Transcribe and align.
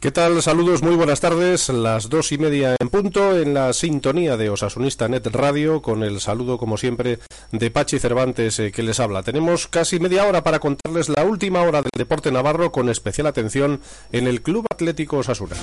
¿Qué 0.00 0.12
tal? 0.12 0.40
Saludos, 0.42 0.80
muy 0.80 0.94
buenas 0.94 1.20
tardes. 1.20 1.70
Las 1.70 2.08
dos 2.08 2.30
y 2.30 2.38
media 2.38 2.76
en 2.78 2.88
punto 2.88 3.36
en 3.36 3.52
la 3.52 3.72
sintonía 3.72 4.36
de 4.36 4.48
Osasunista 4.48 5.08
Net 5.08 5.26
Radio 5.26 5.82
con 5.82 6.04
el 6.04 6.20
saludo, 6.20 6.56
como 6.56 6.76
siempre, 6.76 7.18
de 7.50 7.70
Pachi 7.72 7.98
Cervantes 7.98 8.60
eh, 8.60 8.70
que 8.70 8.84
les 8.84 9.00
habla. 9.00 9.24
Tenemos 9.24 9.66
casi 9.66 9.98
media 9.98 10.24
hora 10.24 10.44
para 10.44 10.60
contarles 10.60 11.08
la 11.08 11.24
última 11.24 11.62
hora 11.62 11.82
del 11.82 11.90
deporte 11.96 12.30
navarro 12.30 12.70
con 12.70 12.88
especial 12.88 13.26
atención 13.26 13.80
en 14.12 14.28
el 14.28 14.40
Club 14.40 14.66
Atlético 14.70 15.16
Osasuna. 15.16 15.56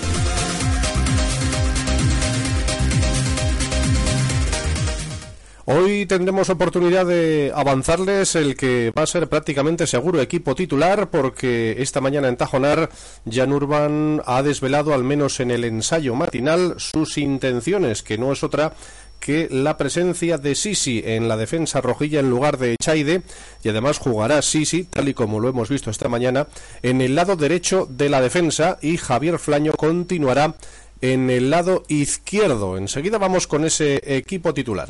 Hoy 5.68 6.06
tendremos 6.06 6.52
oportunidad 6.52 7.08
de 7.08 7.52
avanzarles 7.56 8.36
el 8.36 8.56
que 8.56 8.94
va 8.96 9.02
a 9.02 9.08
ser 9.08 9.28
prácticamente 9.28 9.88
seguro 9.88 10.22
equipo 10.22 10.54
titular 10.54 11.10
porque 11.10 11.78
esta 11.80 12.02
mañana 12.02 12.28
en 12.28 12.38
Tajonar 12.38 12.92
Jan 13.28 13.52
Urban 13.52 14.22
ha 14.28 14.44
desvelado 14.44 14.94
al 14.94 15.04
menos 15.04 15.40
en 15.40 15.50
el 15.50 15.64
ensayo 15.64 16.14
matinal 16.14 16.76
sus 16.78 17.18
intenciones, 17.18 18.04
que 18.04 18.20
no 18.20 18.32
es 18.32 18.44
otra 18.44 18.74
que 19.20 19.48
la 19.50 19.76
presencia 19.76 20.38
de 20.38 20.54
Sisi 20.54 21.02
en 21.04 21.28
la 21.28 21.36
defensa 21.36 21.82
rojilla 21.82 22.20
en 22.20 22.30
lugar 22.30 22.60
de 22.60 22.76
Chaide 22.80 23.24
y 23.64 23.70
además 23.70 23.98
jugará 23.98 24.44
Sisi, 24.44 24.84
tal 24.84 25.10
y 25.10 25.16
como 25.16 25.40
lo 25.40 25.50
hemos 25.50 25.70
visto 25.70 25.90
esta 25.90 26.10
mañana, 26.10 26.46
en 26.84 27.02
el 27.02 27.16
lado 27.16 27.38
derecho 27.38 27.88
de 27.90 28.10
la 28.10 28.22
defensa 28.22 28.78
y 28.84 28.98
Javier 28.98 29.40
Flaño 29.40 29.72
continuará 29.72 30.58
en 31.02 31.32
el 31.32 31.50
lado 31.50 31.86
izquierdo. 31.88 32.78
Enseguida 32.78 33.18
vamos 33.18 33.48
con 33.48 33.66
ese 33.66 34.00
equipo 34.06 34.54
titular. 34.54 34.90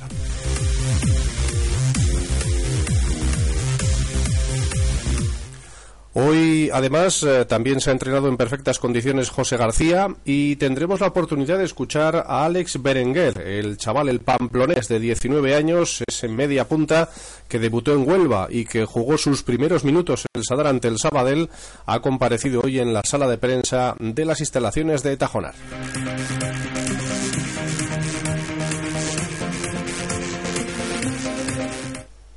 Hoy, 6.17 6.69
además, 6.71 7.23
eh, 7.23 7.43
también 7.43 7.81
se 7.81 7.89
ha 7.89 7.93
entrenado 7.93 8.29
en 8.29 8.37
perfectas 8.37 8.79
condiciones 8.79 9.29
José 9.29 9.57
García 9.57 10.07
y 10.23 10.55
tendremos 10.55 11.01
la 11.01 11.07
oportunidad 11.07 11.57
de 11.57 11.65
escuchar 11.65 12.23
a 12.25 12.45
Alex 12.45 12.81
Berenguer, 12.81 13.41
el 13.41 13.75
chaval, 13.75 14.07
el 14.07 14.21
pamplonés 14.21 14.87
de 14.87 15.01
19 15.01 15.55
años, 15.55 16.01
es 16.07 16.23
en 16.23 16.33
media 16.33 16.69
punta, 16.69 17.09
que 17.49 17.59
debutó 17.59 17.91
en 17.91 18.07
Huelva 18.07 18.47
y 18.49 18.63
que 18.63 18.85
jugó 18.85 19.17
sus 19.17 19.43
primeros 19.43 19.83
minutos 19.83 20.25
en 20.33 20.39
el 20.39 20.45
Sadar 20.45 20.67
ante 20.67 20.87
el 20.87 20.99
Sabadell, 20.99 21.49
ha 21.85 21.99
comparecido 21.99 22.61
hoy 22.61 22.79
en 22.79 22.93
la 22.93 23.01
sala 23.03 23.27
de 23.27 23.37
prensa 23.37 23.97
de 23.99 24.23
las 24.23 24.39
instalaciones 24.39 25.03
de 25.03 25.17
Tajonar. 25.17 25.53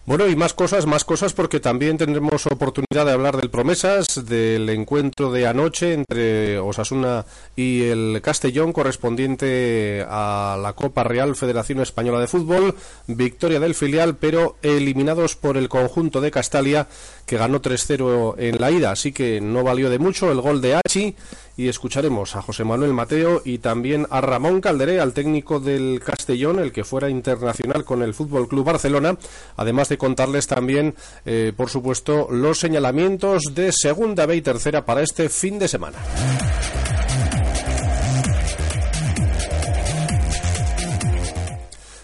Bueno, 0.09 0.27
y 0.27 0.37
más 0.37 0.55
cosas, 0.55 0.87
más 0.87 1.05
cosas, 1.05 1.35
porque 1.35 1.61
también 1.61 1.99
tendremos 1.99 2.47
oportunidad 2.47 3.05
de 3.05 3.13
hablar 3.13 3.37
del 3.37 3.51
Promesas, 3.51 4.25
del 4.25 4.67
encuentro 4.71 5.31
de 5.31 5.47
anoche 5.47 5.93
entre 5.93 6.59
Osasuna 6.59 7.27
y 7.55 7.83
el 7.83 8.23
Castellón, 8.23 8.73
correspondiente 8.73 10.07
a 10.09 10.59
la 10.63 10.73
Copa 10.73 11.05
Real 11.05 11.37
Federación 11.37 11.81
Española 11.83 12.21
de 12.21 12.27
Fútbol. 12.27 12.75
Victoria 13.07 13.61
del 13.61 13.75
filial, 13.75 14.17
pero 14.17 14.57
eliminados 14.63 15.37
por 15.37 15.59
el 15.59 15.69
conjunto 15.69 16.23
de 16.23 16.31
Castalia, 16.31 16.89
que 17.27 17.37
ganó 17.37 17.61
3-0 17.61 18.37
en 18.39 18.59
la 18.63 18.71
ida. 18.71 18.91
Así 18.91 19.13
que 19.13 19.43
no 19.43 19.63
valió 19.63 19.91
de 19.91 19.99
mucho 19.99 20.33
el 20.33 20.41
gol 20.41 20.63
de 20.63 20.77
Hachi 20.77 21.17
y 21.59 21.69
escucharemos 21.69 22.37
a 22.37 22.41
José 22.41 22.63
Manuel 22.63 22.95
Mateo 22.95 23.43
y 23.45 23.59
también 23.59 24.07
a 24.11 24.21
Ramón 24.21 24.61
Calderé, 24.61 25.01
al 25.01 25.13
técnico 25.13 25.59
del 25.59 26.01
Castellón, 26.03 26.61
el 26.61 26.71
que 26.71 26.85
fuera 26.85 27.11
internacional 27.11 27.85
con 27.85 28.03
el 28.03 28.15
Fútbol 28.15 28.47
Club 28.47 28.65
Barcelona, 28.65 29.19
además 29.57 29.89
de 29.89 29.98
contarles 29.99 30.47
también, 30.47 30.95
eh, 31.27 31.53
por 31.57 31.69
supuesto, 31.69 32.29
los 32.31 32.59
señalamientos 32.59 33.43
de 33.55 33.73
segunda 33.73 34.27
B 34.27 34.37
y 34.37 34.43
tercera 34.43 34.85
para 34.85 35.03
este 35.03 35.29
fin 35.29 35.59
de 35.59 35.69
semana. 35.69 35.99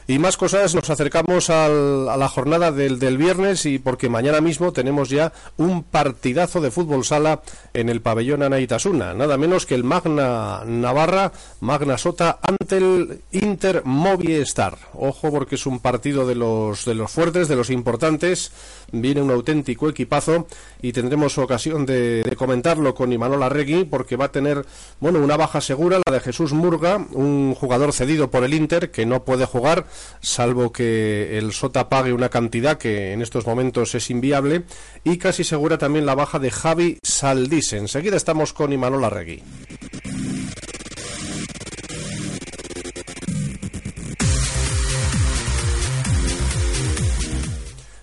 Y 0.07 0.19
más 0.19 0.37
cosas, 0.37 0.75
nos 0.75 0.91
acercamos 0.91 1.49
a 1.49 1.69
la 1.69 2.29
jornada 2.29 2.71
del, 2.71 2.99
del, 2.99 3.17
viernes 3.17 3.65
y 3.65 3.79
porque 3.79 4.11
mañana 4.11 4.43
mismo 4.43 4.73
tenemos 4.73 5.09
ya 5.09 5.33
un 5.57 5.83
partidazo 5.83 6.61
de 6.61 6.71
fútbol 6.71 7.05
sala 7.05 7.41
en 7.73 7.89
el 7.89 8.03
pabellón 8.03 8.43
Anaitasuna, 8.43 9.15
nada 9.15 9.39
menos 9.39 9.65
que 9.65 9.75
el 9.75 9.83
Magna 9.83 10.63
Navarra, 10.67 11.33
Magna 11.61 11.97
Sota 11.97 12.39
ante 12.43 12.77
el 12.77 13.21
Inter 13.33 13.83
Movistar. 13.85 14.77
Ojo 14.93 15.31
porque 15.31 15.55
es 15.55 15.65
un 15.65 15.81
partido 15.81 16.27
de 16.27 16.35
los, 16.35 16.85
de 16.85 16.95
los 16.95 17.11
fuertes, 17.11 17.49
de 17.49 17.57
los 17.57 17.71
importantes, 17.71 18.53
viene 19.01 19.23
un 19.23 19.31
auténtico 19.31 19.89
equipazo 19.89 20.47
y 20.81 20.93
tendremos 20.93 21.37
ocasión 21.39 21.87
de, 21.87 22.23
de 22.23 22.37
comentarlo 22.37 22.95
con 22.95 23.13
Imanol 23.13 23.43
Arregui 23.43 23.85
porque 23.85 24.17
va 24.17 24.27
a 24.27 24.33
tener, 24.33 24.65
bueno, 25.01 25.19
una 25.19 25.37
baja 25.37 25.61
segura, 25.61 26.01
la 26.05 26.13
de 26.13 26.21
Jesús 26.21 26.53
Murga, 26.53 27.05
un 27.13 27.55
jugador 27.55 27.93
cedido 27.93 28.31
por 28.31 28.45
el 28.45 28.55
Inter 28.55 28.91
que 28.91 29.07
no 29.07 29.25
puede 29.25 29.47
jugar 29.47 29.87
salvo 30.21 30.73
que 30.73 31.39
el 31.39 31.53
Sota 31.53 31.89
pague 31.89 32.13
una 32.13 32.29
cantidad 32.29 32.79
que 32.79 33.13
en 33.13 33.23
estos 33.23 33.47
momentos 33.47 33.95
es 33.95 34.11
inviable, 34.11 34.65
y 35.05 35.19
casi 35.19 35.45
segura 35.45 35.79
también 35.79 36.07
la 36.07 36.15
baja 36.15 36.39
de 36.39 36.51
Javi 36.51 36.99
Saldís. 37.03 37.73
Enseguida 37.73 38.17
estamos 38.17 38.53
con 38.53 38.73
Imanol 38.73 39.05
Arregui. 39.05 39.43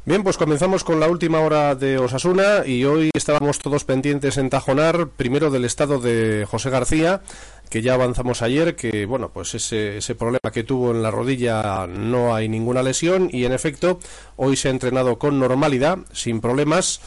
Bien, 0.03 0.23
pues 0.23 0.35
comenzamos 0.35 0.83
con 0.83 0.99
la 0.99 1.07
última 1.07 1.41
hora 1.41 1.75
de 1.75 1.99
Osasuna 1.99 2.65
y 2.65 2.85
hoy 2.85 3.11
estábamos 3.13 3.59
todos 3.59 3.83
pendientes 3.83 4.37
en 4.37 4.49
Tajonar, 4.49 5.09
primero 5.09 5.51
del 5.51 5.63
estado 5.63 5.99
de 5.99 6.47
José 6.49 6.71
García, 6.71 7.21
que 7.69 7.83
ya 7.83 7.93
avanzamos 7.93 8.41
ayer, 8.41 8.75
que 8.75 9.05
bueno, 9.05 9.29
pues 9.31 9.53
ese, 9.53 9.97
ese 9.97 10.15
problema 10.15 10.51
que 10.51 10.63
tuvo 10.63 10.89
en 10.89 11.03
la 11.03 11.11
rodilla 11.11 11.85
no 11.85 12.33
hay 12.33 12.49
ninguna 12.49 12.81
lesión 12.81 13.29
y 13.31 13.45
en 13.45 13.51
efecto 13.51 13.99
hoy 14.37 14.55
se 14.55 14.69
ha 14.69 14.71
entrenado 14.71 15.19
con 15.19 15.37
normalidad, 15.37 15.99
sin 16.13 16.41
problemas, 16.41 16.99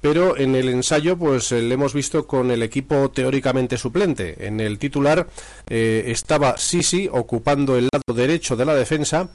pero 0.00 0.38
en 0.38 0.54
el 0.54 0.70
ensayo 0.70 1.18
pues 1.18 1.52
le 1.52 1.74
hemos 1.74 1.92
visto 1.92 2.26
con 2.26 2.50
el 2.50 2.62
equipo 2.62 3.10
teóricamente 3.10 3.76
suplente. 3.76 4.46
En 4.46 4.60
el 4.60 4.78
titular 4.78 5.28
eh, 5.68 6.04
estaba 6.06 6.56
Sisi 6.56 7.10
ocupando 7.12 7.76
el 7.76 7.90
lado 7.92 8.18
derecho 8.18 8.56
de 8.56 8.64
la 8.64 8.74
defensa 8.74 9.28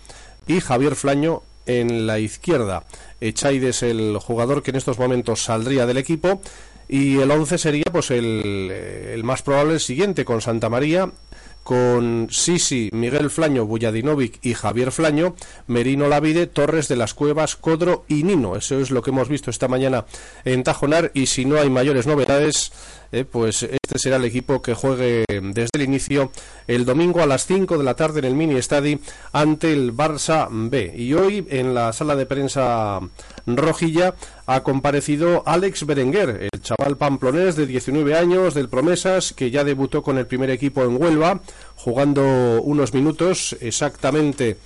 y 0.47 0.61
Javier 0.61 0.95
Flaño 0.95 1.43
en 1.65 2.07
la 2.07 2.19
izquierda. 2.19 2.83
Echaide 3.21 3.69
es 3.69 3.83
el 3.83 4.17
jugador 4.17 4.63
que 4.63 4.71
en 4.71 4.77
estos 4.77 4.99
momentos 4.99 5.43
saldría 5.43 5.85
del 5.85 5.97
equipo 5.97 6.41
y 6.87 7.19
el 7.19 7.31
11 7.31 7.57
sería 7.57 7.85
pues 7.91 8.11
el, 8.11 8.71
el 8.71 9.23
más 9.23 9.41
probable 9.41 9.73
el 9.73 9.79
siguiente 9.79 10.25
con 10.25 10.41
Santa 10.41 10.69
María 10.69 11.11
con 11.63 12.27
Sisi, 12.29 12.89
Miguel 12.91 13.29
Flaño, 13.29 13.65
Bujadinovic 13.65 14.39
y 14.41 14.53
Javier 14.53 14.91
Flaño, 14.91 15.35
Merino 15.67 16.07
Lavide, 16.07 16.45
Torres 16.47 16.87
de 16.89 16.97
las 16.97 17.13
Cuevas, 17.13 17.55
Codro 17.55 18.03
y 18.07 18.23
Nino. 18.23 18.55
Eso 18.55 18.79
es 18.79 18.91
lo 18.91 19.01
que 19.01 19.11
hemos 19.11 19.29
visto 19.29 19.49
esta 19.49 19.67
mañana 19.67 20.05
en 20.43 20.63
Tajonar 20.63 21.11
y 21.13 21.27
si 21.27 21.45
no 21.45 21.59
hay 21.59 21.69
mayores 21.69 22.05
novedades, 22.05 22.73
eh, 23.13 23.25
pues 23.25 23.61
este 23.61 23.99
será 23.99 24.15
el 24.15 24.25
equipo 24.25 24.61
que 24.63 24.73
juegue 24.73 25.23
desde 25.27 25.69
el 25.75 25.83
inicio 25.83 26.31
el 26.67 26.83
domingo 26.83 27.21
a 27.21 27.27
las 27.27 27.45
5 27.45 27.77
de 27.77 27.83
la 27.83 27.93
tarde 27.93 28.19
en 28.19 28.25
el 28.25 28.33
Mini 28.33 28.55
Estadi 28.55 28.99
ante 29.31 29.71
el 29.71 29.95
Barça 29.95 30.47
B. 30.51 30.93
Y 30.97 31.13
hoy 31.13 31.45
en 31.51 31.75
la 31.75 31.93
sala 31.93 32.15
de 32.15 32.25
prensa 32.25 32.99
rojilla 33.45 34.15
ha 34.47 34.63
comparecido 34.63 35.43
Alex 35.45 35.85
Berenguer, 35.85 36.49
el 36.51 36.61
chaval 36.61 36.97
pamplonés 36.97 37.55
de 37.55 37.67
19 37.67 38.17
años 38.17 38.55
del 38.55 38.67
Promesas 38.67 39.31
que 39.33 39.51
ya 39.51 39.63
debutó 39.63 40.01
con 40.01 40.17
el 40.17 40.25
primer 40.25 40.49
equipo 40.49 40.83
en 40.83 40.99
Huelva, 40.99 41.41
jugando 41.75 42.61
unos 42.63 42.95
minutos 42.95 43.55
exactamente. 43.61 44.57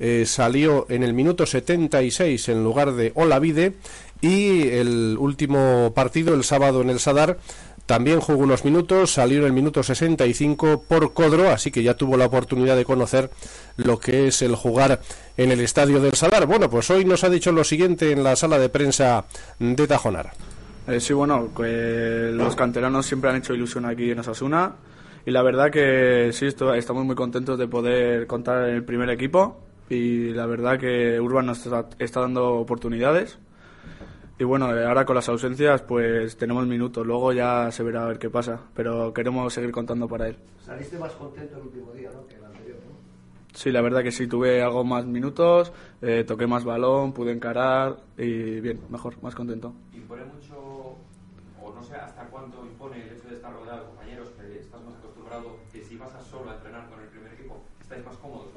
Eh, 0.00 0.24
salió 0.26 0.86
en 0.90 1.04
el 1.04 1.14
minuto 1.14 1.46
76 1.46 2.48
en 2.48 2.64
lugar 2.64 2.92
de 2.94 3.12
Olavide 3.14 3.74
y 4.20 4.68
el 4.68 5.16
último 5.18 5.92
partido 5.94 6.34
el 6.34 6.44
sábado 6.44 6.80
en 6.80 6.90
el 6.90 6.98
Sadar 6.98 7.38
también 7.86 8.20
jugó 8.20 8.44
unos 8.44 8.64
minutos, 8.64 9.12
salió 9.12 9.40
en 9.40 9.44
el 9.44 9.52
minuto 9.52 9.82
65 9.82 10.84
por 10.88 11.12
Codro, 11.12 11.50
así 11.50 11.70
que 11.70 11.82
ya 11.82 11.94
tuvo 11.94 12.16
la 12.16 12.26
oportunidad 12.26 12.76
de 12.76 12.84
conocer 12.84 13.30
lo 13.76 13.98
que 13.98 14.28
es 14.28 14.40
el 14.42 14.54
jugar 14.54 15.00
en 15.36 15.50
el 15.52 15.60
estadio 15.60 16.00
del 16.00 16.14
Salar. 16.14 16.46
Bueno, 16.46 16.70
pues 16.70 16.90
hoy 16.90 17.04
nos 17.04 17.24
ha 17.24 17.30
dicho 17.30 17.52
lo 17.52 17.62
siguiente 17.62 18.12
en 18.12 18.24
la 18.24 18.36
sala 18.36 18.58
de 18.58 18.68
prensa 18.68 19.24
de 19.58 19.86
Tajonar. 19.86 20.32
Eh, 20.86 21.00
sí, 21.00 21.12
bueno, 21.12 21.50
los 21.58 22.56
canteranos 22.56 23.06
siempre 23.06 23.30
han 23.30 23.36
hecho 23.36 23.54
ilusión 23.54 23.84
aquí 23.86 24.10
en 24.10 24.18
Osasuna 24.18 24.72
y 25.26 25.30
la 25.30 25.42
verdad 25.42 25.70
que 25.70 26.30
sí, 26.32 26.46
estamos 26.46 27.04
muy 27.04 27.14
contentos 27.14 27.58
de 27.58 27.66
poder 27.68 28.26
contar 28.26 28.68
en 28.68 28.76
el 28.76 28.84
primer 28.84 29.10
equipo 29.10 29.60
y 29.88 30.30
la 30.30 30.46
verdad 30.46 30.78
que 30.78 31.20
Urban 31.20 31.46
nos 31.46 31.66
está 31.98 32.20
dando 32.20 32.54
oportunidades 32.54 33.38
y 34.38 34.44
bueno, 34.44 34.74
eh, 34.74 34.84
ahora 34.84 35.04
con 35.04 35.14
las 35.14 35.28
ausencias 35.28 35.82
pues 35.82 36.36
tenemos 36.36 36.66
minutos, 36.66 37.06
luego 37.06 37.32
ya 37.32 37.70
se 37.70 37.82
verá 37.82 38.04
a 38.04 38.08
ver 38.08 38.18
qué 38.18 38.30
pasa, 38.30 38.60
pero 38.74 39.12
queremos 39.12 39.52
seguir 39.52 39.72
contando 39.72 40.08
para 40.08 40.28
él. 40.28 40.36
Saliste 40.60 40.98
más 40.98 41.12
contento 41.12 41.56
el 41.56 41.66
último 41.66 41.92
día 41.92 42.10
¿no? 42.12 42.26
que 42.26 42.36
el 42.36 42.44
anterior, 42.44 42.78
¿no? 42.78 42.94
Sí, 43.52 43.70
la 43.70 43.80
verdad 43.82 44.02
que 44.02 44.10
sí, 44.10 44.26
tuve 44.26 44.62
algo 44.62 44.82
más 44.82 45.06
minutos, 45.06 45.72
eh, 46.02 46.24
toqué 46.24 46.46
más 46.46 46.64
balón, 46.64 47.12
pude 47.12 47.32
encarar 47.32 47.96
y 48.18 48.60
bien, 48.60 48.80
mejor, 48.90 49.22
más 49.22 49.34
contento. 49.34 49.72
¿Impone 49.92 50.24
mucho, 50.24 50.56
o 51.62 51.72
no 51.74 51.82
sé 51.84 51.94
hasta 51.94 52.24
cuánto 52.26 52.64
impone 52.64 53.02
el 53.02 53.16
hecho 53.16 53.28
de 53.28 53.36
estar 53.36 53.52
rodeado 53.52 53.80
de 53.80 53.86
compañeros 53.86 54.28
que 54.30 54.58
estás 54.58 54.82
más 54.82 54.94
si 55.94 55.96
vas 55.96 56.14
a 56.14 56.20
solo 56.20 56.50
a 56.50 56.54
entrenar 56.54 56.88
con 56.90 57.00
el 57.00 57.08
primer 57.08 57.32
equipo, 57.34 57.62
estáis 57.80 58.04
más 58.04 58.16
cómodos. 58.16 58.53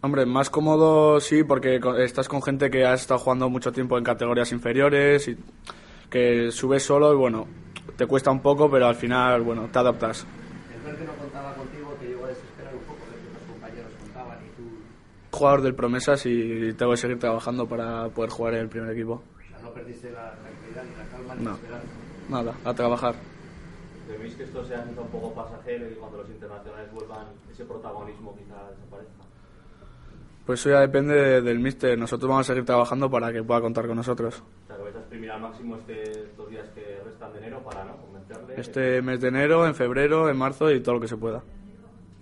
Hombre, 0.00 0.26
más 0.26 0.48
cómodo 0.48 1.20
sí, 1.20 1.42
porque 1.42 1.80
co- 1.80 1.96
estás 1.96 2.28
con 2.28 2.40
gente 2.42 2.70
que 2.70 2.84
ha 2.86 2.94
estado 2.94 3.18
jugando 3.18 3.48
mucho 3.50 3.72
tiempo 3.72 3.98
en 3.98 4.04
categorías 4.04 4.52
inferiores 4.52 5.26
y 5.28 5.36
que 6.08 6.52
subes 6.52 6.84
solo 6.84 7.12
y 7.12 7.16
bueno, 7.16 7.48
te 7.96 8.06
cuesta 8.06 8.30
un 8.30 8.40
poco, 8.40 8.70
pero 8.70 8.86
al 8.86 8.94
final, 8.94 9.42
bueno, 9.42 9.68
te 9.72 9.78
adaptas. 9.78 10.24
El 10.72 10.80
ver 10.82 10.96
que 10.98 11.04
no 11.04 11.12
contaba 11.14 11.52
contigo 11.54 11.96
te 12.00 12.06
llegó 12.06 12.26
a 12.26 12.28
desesperar 12.28 12.74
un 12.74 12.82
poco, 12.82 13.00
ver 13.10 13.18
que 13.18 13.26
otros 13.28 13.42
compañeros 13.50 13.92
contaban 14.00 14.38
y 14.46 14.50
tú 14.56 15.36
Jugador 15.36 15.62
del 15.62 15.74
Promesas 15.74 16.24
y 16.26 16.72
tengo 16.74 16.92
que 16.92 16.96
seguir 16.96 17.18
trabajando 17.18 17.66
para 17.66 18.08
poder 18.08 18.30
jugar 18.30 18.54
en 18.54 18.60
el 18.60 18.68
primer 18.68 18.92
equipo. 18.92 19.14
o 19.14 19.50
sea, 19.50 19.58
no 19.62 19.70
perdiste 19.74 20.12
la 20.12 20.36
tranquilidad 20.36 20.84
ni 20.84 20.96
la 20.96 21.04
calma 21.10 21.34
ni 21.34 21.42
No. 21.44 21.50
la 21.50 21.56
esperanza. 21.56 21.86
Nada, 22.28 22.54
a 22.64 22.74
trabajar. 22.74 23.16
¿Teméis 24.06 24.34
que 24.36 24.44
esto 24.44 24.64
sea 24.64 24.86
un 24.96 25.08
poco 25.08 25.34
pasajero 25.34 25.90
y 25.90 25.94
cuando 25.94 26.18
los 26.18 26.30
internacionales 26.30 26.88
vuelvan 26.92 27.26
ese 27.52 27.64
protagonismo 27.64 28.34
quizá 28.38 28.56
desaparezca? 28.70 29.27
Pues 30.48 30.60
eso 30.60 30.70
ya 30.70 30.80
depende 30.80 31.12
de- 31.14 31.42
del 31.42 31.58
míster. 31.58 31.98
Nosotros 31.98 32.26
vamos 32.26 32.46
a 32.46 32.54
seguir 32.54 32.64
trabajando 32.64 33.10
para 33.10 33.30
que 33.30 33.42
pueda 33.42 33.60
contar 33.60 33.86
con 33.86 33.96
nosotros. 33.96 34.42
O 34.64 34.66
sea, 34.66 34.76
que 34.78 34.82
vais 34.82 34.96
a 34.96 34.98
exprimir 35.00 35.30
al 35.30 35.42
máximo 35.42 35.76
este, 35.76 36.10
estos 36.10 36.48
días 36.48 36.66
que 36.74 37.00
restan 37.04 37.32
de 37.34 37.38
enero 37.40 37.60
para 37.62 37.84
¿no? 37.84 37.96
convencerle. 37.98 38.54
Este 38.58 39.02
mes 39.02 39.20
de 39.20 39.28
enero, 39.28 39.66
en 39.66 39.74
febrero, 39.74 40.30
en 40.30 40.38
marzo 40.38 40.70
y 40.72 40.80
todo 40.80 40.94
lo 40.94 41.00
que 41.02 41.08
se 41.08 41.18
pueda. 41.18 41.42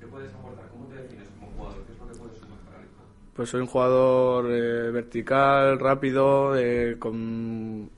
¿Qué 0.01 0.07
puedes 0.09 0.35
aportar? 0.35 0.65
¿Cómo 0.73 0.87
te 0.89 0.95
defines 1.03 1.29
como 1.39 1.53
jugador? 1.53 1.85
¿Qué 1.87 1.93
es 1.93 1.99
lo 2.01 2.07
que 2.09 2.19
puedes 2.19 2.39
sumar 2.41 2.59
para 2.67 2.79
el 2.81 2.85
equipo? 2.87 3.03
Pues 3.37 3.49
soy 3.49 3.61
un 3.61 3.67
jugador 3.69 4.47
eh, 4.51 4.91
vertical, 4.91 5.79
rápido, 5.79 6.57
eh, 6.57 6.97
con 6.99 7.89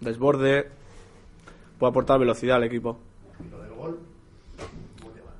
desborde. 0.00 0.68
Puedo 1.80 1.90
aportar 1.90 2.20
velocidad 2.20 2.58
al 2.58 2.62
equipo. 2.64 2.96
Y 3.44 3.50
lo 3.50 3.58
del 3.60 3.72
gol, 3.72 3.98
¿cómo 5.00 5.12
te 5.12 5.20
va? 5.20 5.32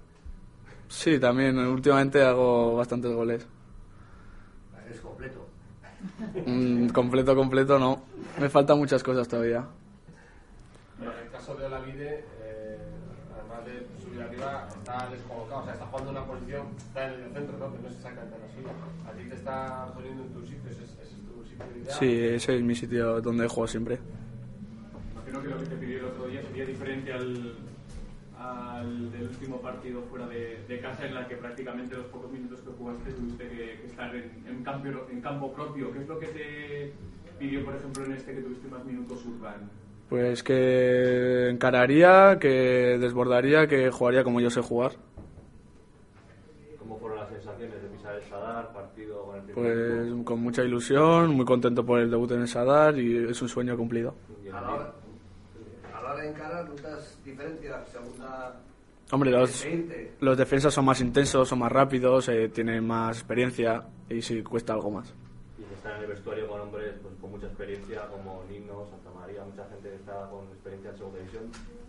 Sí, 0.88 1.20
también 1.20 1.56
últimamente 1.56 2.20
hago 2.20 2.74
bastantes 2.74 3.12
goles. 3.12 3.46
Mm, 6.46 6.88
completo, 6.88 7.34
completo 7.34 7.78
no. 7.78 8.02
Me 8.40 8.48
faltan 8.48 8.78
muchas 8.78 9.02
cosas 9.02 9.28
todavía. 9.28 9.64
Bueno, 10.98 11.12
en 11.12 11.26
el 11.26 11.30
caso 11.30 11.54
de 11.54 11.66
Olavide, 11.66 12.24
eh, 12.42 12.78
además 13.34 13.66
de 13.66 14.02
subir 14.02 14.22
arriba, 14.22 14.68
está 14.74 15.08
descolocado, 15.10 15.60
o 15.60 15.64
sea, 15.64 15.74
está 15.74 15.86
jugando 15.86 16.10
en 16.10 16.16
una 16.16 16.26
posición, 16.26 16.66
está 16.78 17.12
en 17.12 17.22
el 17.22 17.32
centro, 17.32 17.58
¿no? 17.58 17.72
Que 17.72 17.78
no 17.82 17.88
es 17.88 17.96
exactamente 17.96 18.36
la 18.38 18.54
suya. 18.54 18.72
A 19.08 19.12
ti 19.12 19.28
te 19.28 19.34
está 19.34 19.92
poniendo 19.94 20.22
en 20.22 20.32
tu 20.32 20.40
sitio, 20.42 20.70
ese 20.70 20.84
es, 20.84 20.90
ese 20.90 21.02
es 21.02 21.22
tu 21.26 21.44
sitio 21.44 21.82
ideal. 21.82 21.98
Sí, 21.98 22.24
ese 22.36 22.56
es 22.56 22.62
mi 22.62 22.74
sitio 22.74 23.20
donde 23.20 23.48
juego 23.48 23.66
siempre. 23.66 23.98
Imagino 25.12 25.42
que 25.42 25.48
lo 25.48 25.58
que 25.58 25.66
te 25.66 25.76
pidió 25.76 25.98
el 25.98 26.04
otro 26.06 26.26
día 26.28 26.42
sería 26.42 26.64
diferente 26.64 27.12
al, 27.12 27.56
al 28.42 29.12
del 29.12 29.28
último 29.28 29.60
partido 29.60 30.02
fuera 30.02 30.26
de, 30.26 30.64
de 30.66 30.80
casa, 30.80 31.06
en 31.06 31.14
la 31.14 31.28
que 31.28 31.36
prácticamente 31.36 31.96
los 31.96 32.06
pocos 32.06 32.30
minutos 32.32 32.60
que 32.60 32.70
jugaste 32.70 33.12
tuviste 33.12 33.48
que, 33.48 33.78
que 33.80 33.86
estar 33.86 34.14
en, 34.14 34.44
en, 34.46 34.64
campo, 34.64 34.88
en 35.10 35.20
campo 35.20 35.52
propio. 35.52 35.92
¿Qué 35.92 36.00
es 36.00 36.08
lo 36.08 36.18
que 36.18 36.26
te 36.26 36.92
pidió, 37.38 37.64
por 37.64 37.76
ejemplo, 37.76 38.04
en 38.04 38.12
este 38.12 38.34
que 38.34 38.40
tuviste 38.40 38.68
más 38.68 38.84
minutos 38.84 39.24
Urban? 39.24 39.70
Pues 40.08 40.42
que 40.42 41.48
encararía, 41.48 42.38
que 42.38 42.98
desbordaría, 42.98 43.66
que 43.66 43.90
jugaría 43.90 44.24
como 44.24 44.40
yo 44.40 44.50
sé 44.50 44.60
jugar. 44.60 44.92
¿Cómo 46.78 46.98
fueron 46.98 47.18
las 47.18 47.30
sensaciones 47.30 47.80
de 47.82 47.88
pisar 47.88 48.16
el 48.16 48.22
Sadar, 48.24 48.72
partido 48.72 49.22
con 49.24 49.36
el 49.36 49.42
primer 49.42 49.54
Pues 49.54 50.24
con 50.24 50.40
mucha 50.40 50.62
ilusión, 50.64 51.30
muy 51.30 51.46
contento 51.46 51.86
por 51.86 52.00
el 52.00 52.10
debut 52.10 52.30
en 52.32 52.42
el 52.42 52.48
Sadar 52.48 52.98
y 52.98 53.28
es 53.30 53.40
un 53.40 53.48
sueño 53.48 53.76
cumplido. 53.76 54.14
Y 54.44 54.50
el 56.22 56.34
A 56.34 56.38
la 56.38 56.44
hora, 56.44 56.46
a 56.46 56.52
la 56.52 56.58
hora 56.58 56.66
de 56.66 56.68
encarar, 56.68 56.68
¿notas 56.68 57.18
diferencia? 57.24 57.84
Segunda, 57.86 58.60
Hombre, 59.10 59.30
los, 59.30 59.62
20. 59.62 60.12
los 60.20 60.38
defensas 60.38 60.72
son 60.72 60.86
más 60.86 61.00
intensos, 61.02 61.46
son 61.46 61.58
más 61.58 61.70
rápidos, 61.70 62.28
eh, 62.30 62.48
tienen 62.48 62.86
más 62.86 63.18
experiencia 63.18 63.82
y 64.08 64.22
sí 64.22 64.42
cuesta 64.42 64.72
algo 64.72 64.90
más. 64.90 65.12
Y 65.58 65.64
que 65.64 65.74
están 65.74 65.96
en 65.96 66.02
el 66.02 66.06
vestuario 66.08 66.48
con 66.48 66.60
hombres 66.62 66.94
pues, 67.02 67.14
con 67.20 67.30
mucha 67.30 67.46
experiencia, 67.46 68.06
como 68.06 68.42
Nino, 68.50 68.86
Santa 68.88 69.10
María, 69.10 69.44
mucha 69.44 69.68
gente 69.68 69.90
que 69.90 69.96
está 69.96 70.30
con 70.30 70.46
experiencia 70.48 70.90
en 70.90 70.96
segunda 70.96 71.18
división. 71.18 71.42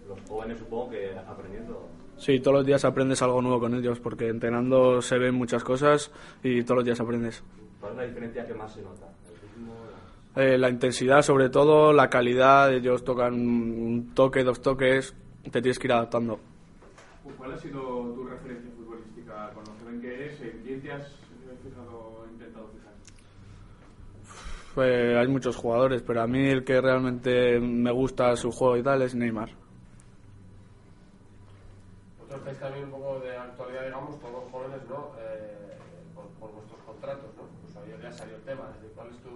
Los 0.09 0.19
jóvenes 0.27 0.57
supongo 0.59 0.89
que 0.89 1.17
aprendiendo. 1.17 1.87
Sí, 2.17 2.39
todos 2.41 2.57
los 2.57 2.65
días 2.65 2.83
aprendes 2.83 3.21
algo 3.21 3.41
nuevo 3.41 3.61
con 3.61 3.73
ellos 3.73 3.99
porque 4.01 4.27
entrenando 4.27 5.01
se 5.01 5.17
ven 5.17 5.33
muchas 5.33 5.63
cosas 5.63 6.11
y 6.43 6.61
todos 6.63 6.79
los 6.79 6.85
días 6.85 6.99
aprendes. 6.99 7.41
¿Cuál 7.79 7.93
es 7.93 7.97
la 7.99 8.03
diferencia 8.03 8.45
que 8.45 8.53
más 8.53 8.73
se 8.73 8.81
nota? 8.81 9.07
Eh, 10.35 10.57
la 10.57 10.69
intensidad 10.69 11.21
sobre 11.21 11.49
todo, 11.49 11.93
la 11.93 12.09
calidad, 12.09 12.73
ellos 12.73 13.03
tocan 13.03 13.33
un 13.35 14.13
toque, 14.15 14.43
dos 14.43 14.61
toques, 14.61 15.15
te 15.43 15.61
tienes 15.61 15.77
que 15.77 15.87
ir 15.87 15.93
adaptando. 15.93 16.39
¿Cuál 17.37 17.53
ha 17.53 17.57
sido 17.57 17.79
tu 18.13 18.25
referencia 18.25 18.71
futbolística 18.71 19.51
con 19.53 19.63
lo 19.63 19.71
joven 19.79 20.01
que 20.01 20.13
eres? 20.13 20.41
¿En 20.41 20.61
quién 20.63 20.81
te 20.81 20.91
has 20.91 21.03
eh, 21.03 21.55
fijado, 21.63 22.25
intentado 22.31 22.67
fijar? 22.69 22.93
Pues 24.73 25.17
hay 25.17 25.27
muchos 25.27 25.55
jugadores, 25.55 26.01
pero 26.01 26.21
a 26.23 26.27
mí 26.27 26.49
el 26.49 26.63
que 26.63 26.81
realmente 26.81 27.59
me 27.59 27.91
gusta 27.91 28.35
su 28.35 28.49
juego 28.49 28.77
y 28.77 28.83
tal 28.83 29.03
es 29.03 29.13
Neymar. 29.13 29.49
Vosotros 32.17 32.39
estáis 32.39 32.59
también 32.59 32.85
un 32.85 32.91
poco 32.91 33.19
de 33.19 33.37
actualidad, 33.37 33.85
digamos, 33.85 34.19
todos 34.19 34.51
jóvenes, 34.51 34.81
¿no? 34.89 35.11
Eh, 35.19 35.77
por, 36.15 36.25
por 36.39 36.51
vuestros 36.53 36.81
contratos, 36.87 37.29
¿no? 37.37 37.43
Pues 37.61 37.77
ayer 37.85 38.01
ya 38.01 38.11
salió 38.11 38.35
el 38.35 38.41
tema. 38.41 38.71
Desde 38.73 38.93
¿Cuál 38.95 39.09
es 39.09 39.17
tu, 39.21 39.29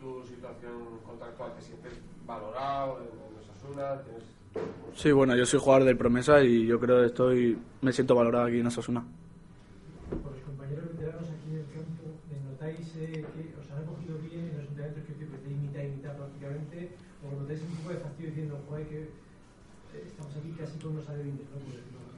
tu 0.00 0.24
situación 0.24 0.98
contractual? 1.04 1.52
¿Te 1.54 1.62
sientes 1.62 1.92
valorado 2.26 2.98
en, 3.00 3.08
en 3.08 3.38
Osasuna? 3.38 4.02
¿Tienes 4.02 4.24
Sí, 4.96 5.12
bueno, 5.12 5.36
yo 5.36 5.46
soy 5.46 5.60
jugador 5.60 5.84
del 5.84 5.96
Promesa 5.96 6.42
y 6.42 6.66
yo 6.66 6.80
creo 6.80 7.00
que 7.00 7.06
estoy, 7.06 7.58
me 7.82 7.92
siento 7.92 8.14
valorado 8.14 8.46
aquí 8.46 8.58
en 8.58 8.66
Osasuna. 8.66 9.04
Por 10.10 10.32
los 10.32 10.42
compañeros 10.42 10.86
veteranos 10.90 11.28
aquí 11.30 11.50
en 11.54 11.58
el 11.60 11.66
campo, 11.70 12.18
¿notáis 12.50 12.96
eh, 12.96 13.22
que 13.22 13.54
os 13.60 13.70
han 13.70 13.84
acogido 13.84 14.18
bien 14.18 14.50
en 14.50 14.56
los 14.58 14.66
entrenamientos 14.66 15.04
que 15.06 15.24
estáis 15.24 15.56
mitad 15.56 15.82
y 15.82 15.88
mitad 15.88 16.16
prácticamente? 16.16 16.90
¿O 17.22 17.40
notáis 17.40 17.62
un 17.62 17.76
poco 17.76 17.88
de 17.90 18.00
fastidio 18.00 18.30
diciendo, 18.30 18.60
joder, 18.68 18.88
que 18.88 19.00
eh, 19.02 20.04
estamos 20.06 20.34
aquí 20.34 20.50
casi 20.58 20.78
con 20.80 20.92
unos 20.92 21.08
alevines, 21.08 21.46
¿no? 21.46 22.09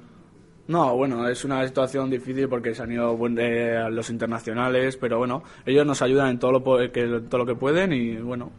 No, 0.68 0.96
bueno, 0.96 1.28
es 1.28 1.44
una 1.44 1.66
situación 1.66 2.08
difícil 2.08 2.48
porque 2.48 2.74
se 2.74 2.82
han 2.82 2.92
ido 2.92 3.16
buen- 3.16 3.36
eh, 3.38 3.88
los 3.90 4.08
internacionales, 4.10 4.96
pero 4.96 5.18
bueno, 5.18 5.42
ellos 5.66 5.84
nos 5.84 6.00
ayudan 6.02 6.28
en 6.30 6.38
todo 6.38 6.52
lo, 6.52 6.62
que, 6.92 7.20
todo 7.28 7.38
lo 7.38 7.46
que 7.46 7.54
pueden 7.56 7.92
y 7.92 8.16
bueno, 8.16 8.50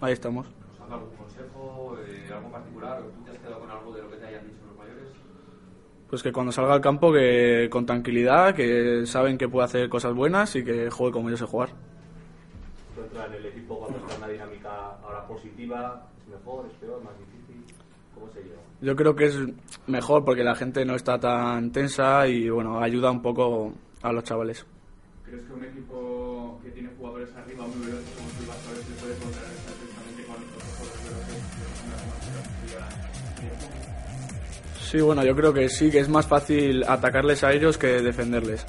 ahí 0.00 0.12
estamos. 0.12 0.46
¿Os 0.46 0.80
han 0.82 0.90
dado 0.90 1.02
algún 1.02 1.16
consejo, 1.16 1.96
eh, 2.04 2.28
algo 2.34 2.50
particular? 2.50 3.00
¿O 3.00 3.04
tú 3.04 3.22
te 3.24 3.30
has 3.30 3.38
quedado 3.38 3.60
con 3.60 3.70
algo 3.70 3.94
de 3.94 4.02
lo 4.02 4.10
que 4.10 4.16
te 4.16 4.26
hayan 4.26 4.44
dicho 4.44 4.58
los 4.66 4.76
mayores? 4.76 5.08
Pues 6.10 6.22
que 6.22 6.32
cuando 6.32 6.50
salga 6.52 6.74
al 6.74 6.80
campo 6.80 7.12
que 7.12 7.68
con 7.70 7.86
tranquilidad, 7.86 8.54
que 8.54 9.06
saben 9.06 9.38
que 9.38 9.48
puede 9.48 9.66
hacer 9.66 9.88
cosas 9.88 10.12
buenas 10.14 10.56
y 10.56 10.64
que 10.64 10.90
juegue 10.90 11.12
como 11.12 11.30
yo 11.30 11.36
sé 11.36 11.44
jugar. 11.46 11.70
¿Tú 12.96 13.02
entras 13.02 13.28
en 13.28 13.34
el 13.34 13.46
equipo 13.46 13.78
cuando 13.78 13.98
está 13.98 14.12
en 14.14 14.18
una 14.18 14.28
dinámica 14.32 14.70
ahora 15.04 15.24
positiva? 15.28 16.08
¿Es 16.26 16.28
mejor, 16.38 16.66
es 16.66 16.72
peor, 16.78 17.00
más 17.04 17.12
difícil? 17.20 17.64
¿Cómo 18.14 18.28
se 18.32 18.42
lleva? 18.42 18.60
Yo 18.80 18.96
creo 18.96 19.14
que 19.14 19.26
es 19.26 19.36
mejor 19.86 20.24
porque 20.24 20.44
la 20.44 20.54
gente 20.54 20.84
no 20.84 20.94
está 20.94 21.18
tan 21.18 21.70
tensa 21.72 22.26
y 22.26 22.48
bueno, 22.48 22.80
ayuda 22.80 23.10
un 23.10 23.22
poco 23.22 23.72
a 24.02 24.12
los 24.12 24.24
chavales. 24.24 24.64
¿Crees 25.24 25.42
que 25.44 25.52
un 25.52 25.64
equipo 25.64 26.60
que 26.62 26.70
tiene 26.70 26.90
jugadores 26.98 27.28
arriba 27.36 27.66
muy 27.66 27.86
veloces 27.86 28.08
como 28.16 28.28
el 28.30 28.46
Barça 28.48 28.74
se 28.82 28.92
puede 29.00 29.14
contrarrestar 29.18 29.74
precisamente 29.74 30.24
con 30.24 30.34
otros 30.36 30.62
jugadores 30.76 31.02
veloces 31.04 31.38
que 31.54 31.62
son 31.76 31.86
una 31.86 31.96
más 31.96 32.20
Sí, 34.90 35.00
bueno, 35.00 35.24
yo 35.24 35.36
creo 35.36 35.52
que 35.52 35.68
sí, 35.68 35.90
que 35.90 36.00
es 36.00 36.08
más 36.08 36.26
fácil 36.26 36.82
atacarles 36.82 37.44
a 37.44 37.52
ellos 37.52 37.78
que 37.78 38.02
defenderles. 38.02 38.66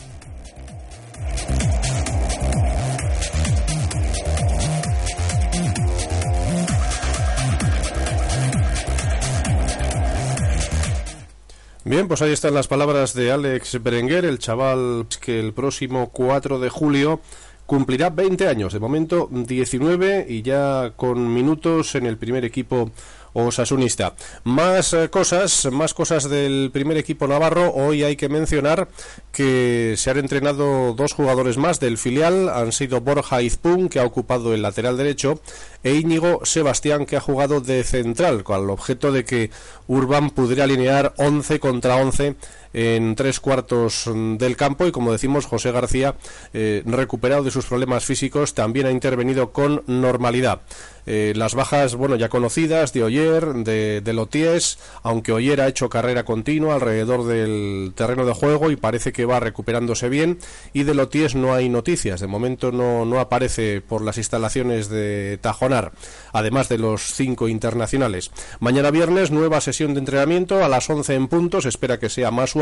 Bien, 11.91 12.07
pues 12.07 12.21
ahí 12.21 12.31
están 12.31 12.53
las 12.53 12.69
palabras 12.69 13.13
de 13.13 13.33
Alex 13.33 13.83
Berenguer, 13.83 14.23
el 14.23 14.39
chaval 14.39 15.07
que 15.19 15.41
el 15.41 15.51
próximo 15.51 16.09
4 16.13 16.57
de 16.57 16.69
julio 16.69 17.19
cumplirá 17.65 18.09
20 18.09 18.47
años, 18.47 18.71
de 18.71 18.79
momento 18.79 19.27
19 19.29 20.25
y 20.29 20.41
ya 20.41 20.93
con 20.95 21.33
minutos 21.33 21.95
en 21.95 22.05
el 22.05 22.17
primer 22.17 22.45
equipo 22.45 22.91
osasunista. 23.33 24.15
Más 24.43 24.93
eh, 24.93 25.09
cosas, 25.09 25.67
más 25.71 25.93
cosas 25.93 26.29
del 26.29 26.69
primer 26.71 26.97
equipo 26.97 27.27
navarro. 27.27 27.71
Hoy 27.73 28.03
hay 28.03 28.15
que 28.15 28.29
mencionar 28.29 28.87
que 29.31 29.95
se 29.97 30.09
han 30.09 30.17
entrenado 30.17 30.93
dos 30.93 31.13
jugadores 31.13 31.57
más 31.57 31.79
del 31.79 31.97
filial. 31.97 32.49
Han 32.49 32.71
sido 32.71 33.01
Borja 33.01 33.41
Izpun, 33.41 33.89
que 33.89 33.99
ha 33.99 34.05
ocupado 34.05 34.53
el 34.53 34.61
lateral 34.61 34.97
derecho, 34.97 35.41
e 35.83 35.95
Íñigo 35.95 36.45
Sebastián, 36.45 37.05
que 37.05 37.17
ha 37.17 37.21
jugado 37.21 37.61
de 37.61 37.83
central, 37.83 38.43
con 38.43 38.63
el 38.63 38.69
objeto 38.69 39.11
de 39.11 39.25
que 39.25 39.49
Urban 39.87 40.29
pudiera 40.29 40.65
alinear 40.65 41.13
11 41.17 41.59
contra 41.59 41.95
11 41.97 42.35
en 42.73 43.15
tres 43.15 43.39
cuartos 43.39 44.09
del 44.13 44.55
campo 44.55 44.85
y 44.85 44.91
como 44.91 45.11
decimos 45.11 45.45
José 45.45 45.71
García 45.71 46.15
eh, 46.53 46.83
recuperado 46.85 47.43
de 47.43 47.51
sus 47.51 47.65
problemas 47.65 48.05
físicos 48.05 48.53
también 48.53 48.85
ha 48.85 48.91
intervenido 48.91 49.51
con 49.51 49.83
normalidad. 49.87 50.61
Eh, 51.05 51.33
las 51.35 51.55
bajas, 51.55 51.95
bueno, 51.95 52.15
ya 52.15 52.29
conocidas 52.29 52.93
de 52.93 53.03
Oyer, 53.03 53.53
de, 53.55 54.01
de 54.01 54.13
Loties, 54.13 54.77
aunque 55.01 55.31
Oyer 55.31 55.59
ha 55.61 55.67
hecho 55.67 55.89
carrera 55.89 56.25
continua 56.25 56.75
alrededor 56.75 57.25
del 57.25 57.93
terreno 57.95 58.25
de 58.25 58.33
juego 58.33 58.69
y 58.69 58.75
parece 58.75 59.11
que 59.11 59.25
va 59.25 59.39
recuperándose 59.39 60.09
bien, 60.09 60.37
y 60.73 60.83
de 60.83 60.93
Loties 60.93 61.35
no 61.35 61.53
hay 61.53 61.69
noticias, 61.69 62.19
de 62.19 62.27
momento 62.27 62.71
no, 62.71 63.05
no 63.05 63.19
aparece 63.19 63.81
por 63.81 64.03
las 64.03 64.17
instalaciones 64.17 64.89
de 64.89 65.39
Tajonar, 65.41 65.91
además 66.33 66.69
de 66.69 66.77
los 66.77 67.01
cinco 67.01 67.47
internacionales. 67.47 68.31
Mañana 68.59 68.91
viernes, 68.91 69.31
nueva 69.31 69.61
sesión 69.61 69.93
de 69.93 69.99
entrenamiento 69.99 70.63
a 70.63 70.69
las 70.69 70.89
11 70.89 71.15
en 71.15 71.27
punto, 71.27 71.57
espera 71.59 71.99
que 71.99 72.09
sea 72.09 72.31
más 72.31 72.55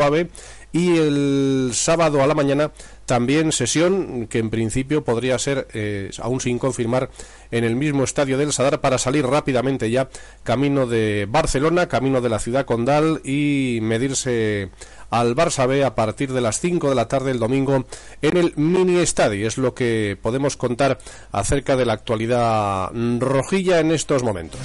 y 0.72 0.96
el 0.96 1.70
sábado 1.74 2.22
a 2.22 2.26
la 2.26 2.34
mañana 2.34 2.70
también 3.06 3.50
sesión 3.50 4.28
que 4.28 4.38
en 4.38 4.50
principio 4.50 5.02
podría 5.02 5.36
ser, 5.38 5.66
eh, 5.74 6.10
aún 6.20 6.40
sin 6.40 6.60
confirmar, 6.60 7.10
en 7.50 7.64
el 7.64 7.74
mismo 7.74 8.04
estadio 8.04 8.38
del 8.38 8.52
Sadar 8.52 8.80
para 8.80 8.98
salir 8.98 9.26
rápidamente 9.26 9.90
ya 9.90 10.08
camino 10.44 10.86
de 10.86 11.26
Barcelona, 11.28 11.88
camino 11.88 12.20
de 12.20 12.28
la 12.28 12.38
ciudad 12.38 12.66
condal 12.66 13.20
y 13.24 13.80
medirse 13.82 14.70
al 15.10 15.34
Barça 15.34 15.66
B 15.66 15.84
a 15.84 15.96
partir 15.96 16.32
de 16.32 16.40
las 16.40 16.60
5 16.60 16.88
de 16.88 16.94
la 16.94 17.08
tarde 17.08 17.32
el 17.32 17.40
domingo 17.40 17.84
en 18.22 18.36
el 18.36 18.52
mini 18.54 18.98
estadio. 18.98 19.48
Es 19.48 19.58
lo 19.58 19.74
que 19.74 20.16
podemos 20.22 20.56
contar 20.56 20.98
acerca 21.32 21.74
de 21.74 21.86
la 21.86 21.94
actualidad 21.94 22.92
rojilla 23.18 23.80
en 23.80 23.90
estos 23.90 24.22
momentos. 24.22 24.60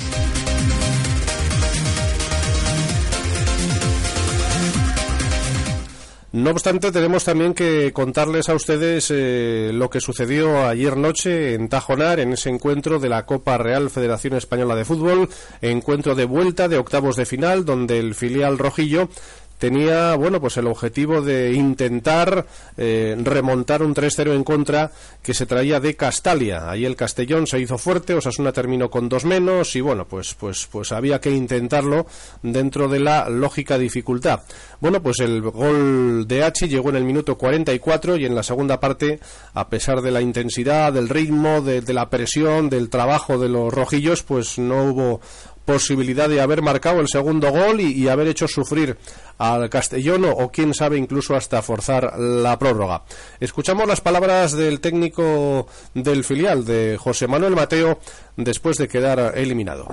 No 6.35 6.51
obstante, 6.51 6.91
tenemos 6.91 7.23
también 7.23 7.53
que 7.53 7.93
contarles 7.93 8.49
a 8.49 8.55
ustedes 8.55 9.09
eh, 9.09 9.71
lo 9.73 9.89
que 9.89 10.01
sucedió 10.01 10.67
ayer 10.67 10.97
noche 10.97 11.53
en 11.53 11.69
Tajonar, 11.69 12.19
en 12.19 12.33
ese 12.33 12.49
encuentro 12.49 12.99
de 12.99 13.07
la 13.07 13.25
Copa 13.25 13.57
Real 13.57 13.89
Federación 13.89 14.33
Española 14.33 14.75
de 14.75 14.83
Fútbol, 14.83 15.29
encuentro 15.61 16.13
de 16.13 16.25
vuelta 16.25 16.67
de 16.67 16.77
octavos 16.77 17.15
de 17.15 17.25
final, 17.25 17.63
donde 17.63 17.99
el 17.99 18.15
filial 18.15 18.57
rojillo 18.57 19.07
tenía 19.57 20.15
bueno 20.15 20.41
pues 20.41 20.57
el 20.57 20.67
objetivo 20.67 21.21
de 21.21 21.53
intentar 21.53 22.45
eh, 22.77 23.15
remontar 23.23 23.81
un 23.81 23.95
3-0 23.95 24.33
en 24.33 24.43
contra 24.43 24.91
que 25.21 25.33
se 25.33 25.45
traía 25.45 25.79
de 25.79 25.95
Castalia. 25.95 26.69
Ahí 26.69 26.85
el 26.85 26.95
Castellón 26.95 27.47
se 27.47 27.59
hizo 27.59 27.77
fuerte 27.77 28.13
Osasuna 28.13 28.51
terminó 28.51 28.89
con 28.89 29.09
dos 29.09 29.25
menos 29.25 29.75
y 29.75 29.81
bueno 29.81 30.05
pues 30.05 30.33
pues 30.33 30.67
pues 30.71 30.91
había 30.91 31.19
que 31.19 31.31
intentarlo 31.31 32.05
dentro 32.41 32.87
de 32.87 32.99
la 32.99 33.29
lógica 33.29 33.77
dificultad. 33.77 34.41
Bueno 34.79 35.01
pues 35.01 35.19
el 35.19 35.41
gol 35.41 36.27
de 36.27 36.43
H 36.43 36.67
llegó 36.67 36.89
en 36.89 36.97
el 36.97 37.03
minuto 37.03 37.37
44 37.37 38.17
y 38.17 38.25
en 38.25 38.35
la 38.35 38.43
segunda 38.43 38.79
parte 38.79 39.19
a 39.53 39.69
pesar 39.69 40.01
de 40.01 40.11
la 40.11 40.21
intensidad 40.21 40.93
del 40.93 41.09
ritmo 41.09 41.61
de, 41.61 41.81
de 41.81 41.93
la 41.93 42.09
presión 42.09 42.69
del 42.69 42.89
trabajo 42.89 43.37
de 43.37 43.49
los 43.49 43.73
rojillos 43.73 44.23
pues 44.23 44.59
no 44.59 44.85
hubo 44.85 45.21
posibilidad 45.65 46.29
de 46.29 46.41
haber 46.41 46.61
marcado 46.61 47.01
el 47.01 47.07
segundo 47.07 47.51
gol 47.51 47.81
y, 47.81 48.07
haber 48.07 48.27
hecho 48.27 48.47
sufrir 48.47 48.97
al 49.37 49.69
Castellón 49.69 50.25
o, 50.25 50.31
o, 50.31 50.51
quién 50.51 50.73
sabe 50.73 50.97
incluso 50.97 51.35
hasta 51.35 51.61
forzar 51.61 52.17
la 52.19 52.57
prórroga. 52.59 53.03
Escuchamos 53.39 53.87
las 53.87 53.99
palabras 53.99 54.53
del 54.53 54.79
técnico 54.79 55.67
del 55.93 56.23
filial 56.23 56.65
de 56.65 56.97
José 56.99 57.27
Manuel 57.27 57.55
Mateo 57.55 57.99
después 58.37 58.77
de 58.77 58.87
quedar 58.87 59.33
eliminado. 59.35 59.87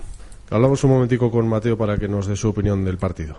Hablamos 0.51 0.85
un 0.85 0.91
momentico 0.91 1.31
con 1.31 1.49
Mateo 1.49 1.79
para 1.79 1.97
que 1.97 2.09
nos 2.09 2.27
dé 2.27 2.37
su 2.37 2.51
opinión 2.51 2.85
del 2.85 2.99
partido. 2.99 3.39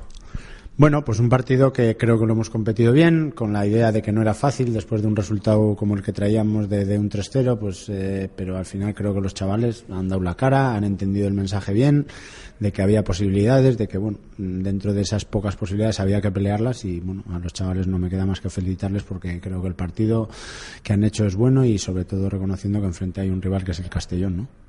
Bueno, 0.75 1.05
pues 1.05 1.19
un 1.19 1.29
partido 1.29 1.71
que 1.71 1.95
creo 1.97 2.19
que 2.19 2.25
lo 2.25 2.33
hemos 2.33 2.49
competido 2.49 2.91
bien, 2.91 3.29
con 3.29 3.53
la 3.53 3.67
idea 3.67 3.91
de 3.91 4.01
que 4.01 4.11
no 4.11 4.23
era 4.23 4.33
fácil 4.33 4.73
después 4.73 5.03
de 5.03 5.07
un 5.07 5.15
resultado 5.15 5.75
como 5.75 5.95
el 5.95 6.01
que 6.01 6.11
traíamos 6.13 6.67
de, 6.67 6.97
un 6.97 7.11
3-0, 7.11 7.59
pues, 7.59 7.89
eh, 7.89 8.27
pero 8.35 8.57
al 8.57 8.65
final 8.65 8.95
creo 8.95 9.13
que 9.13 9.21
los 9.21 9.35
chavales 9.35 9.85
han 9.91 10.07
dado 10.09 10.23
la 10.23 10.33
cara, 10.33 10.73
han 10.73 10.83
entendido 10.83 11.27
el 11.27 11.35
mensaje 11.35 11.73
bien, 11.73 12.07
de 12.59 12.71
que 12.71 12.81
había 12.81 13.03
posibilidades, 13.03 13.77
de 13.77 13.87
que 13.87 13.99
bueno, 13.99 14.17
dentro 14.39 14.95
de 14.95 15.01
esas 15.01 15.25
pocas 15.25 15.55
posibilidades 15.55 15.99
había 15.99 16.21
que 16.21 16.31
pelearlas 16.31 16.85
y 16.85 16.99
bueno, 17.01 17.23
a 17.31 17.37
los 17.37 17.53
chavales 17.53 17.85
no 17.85 17.99
me 17.99 18.09
queda 18.09 18.25
más 18.25 18.41
que 18.41 18.49
felicitarles 18.49 19.03
porque 19.03 19.39
creo 19.39 19.61
que 19.61 19.67
el 19.67 19.75
partido 19.75 20.27
que 20.81 20.93
han 20.93 21.03
hecho 21.03 21.27
es 21.27 21.35
bueno 21.35 21.65
y 21.65 21.77
sobre 21.77 22.03
todo 22.03 22.31
reconociendo 22.31 22.81
que 22.81 22.87
enfrente 22.87 23.21
hay 23.21 23.29
un 23.29 23.43
rival 23.43 23.63
que 23.63 23.71
es 23.71 23.79
el 23.79 23.89
Castellón, 23.89 24.37
¿no? 24.37 24.62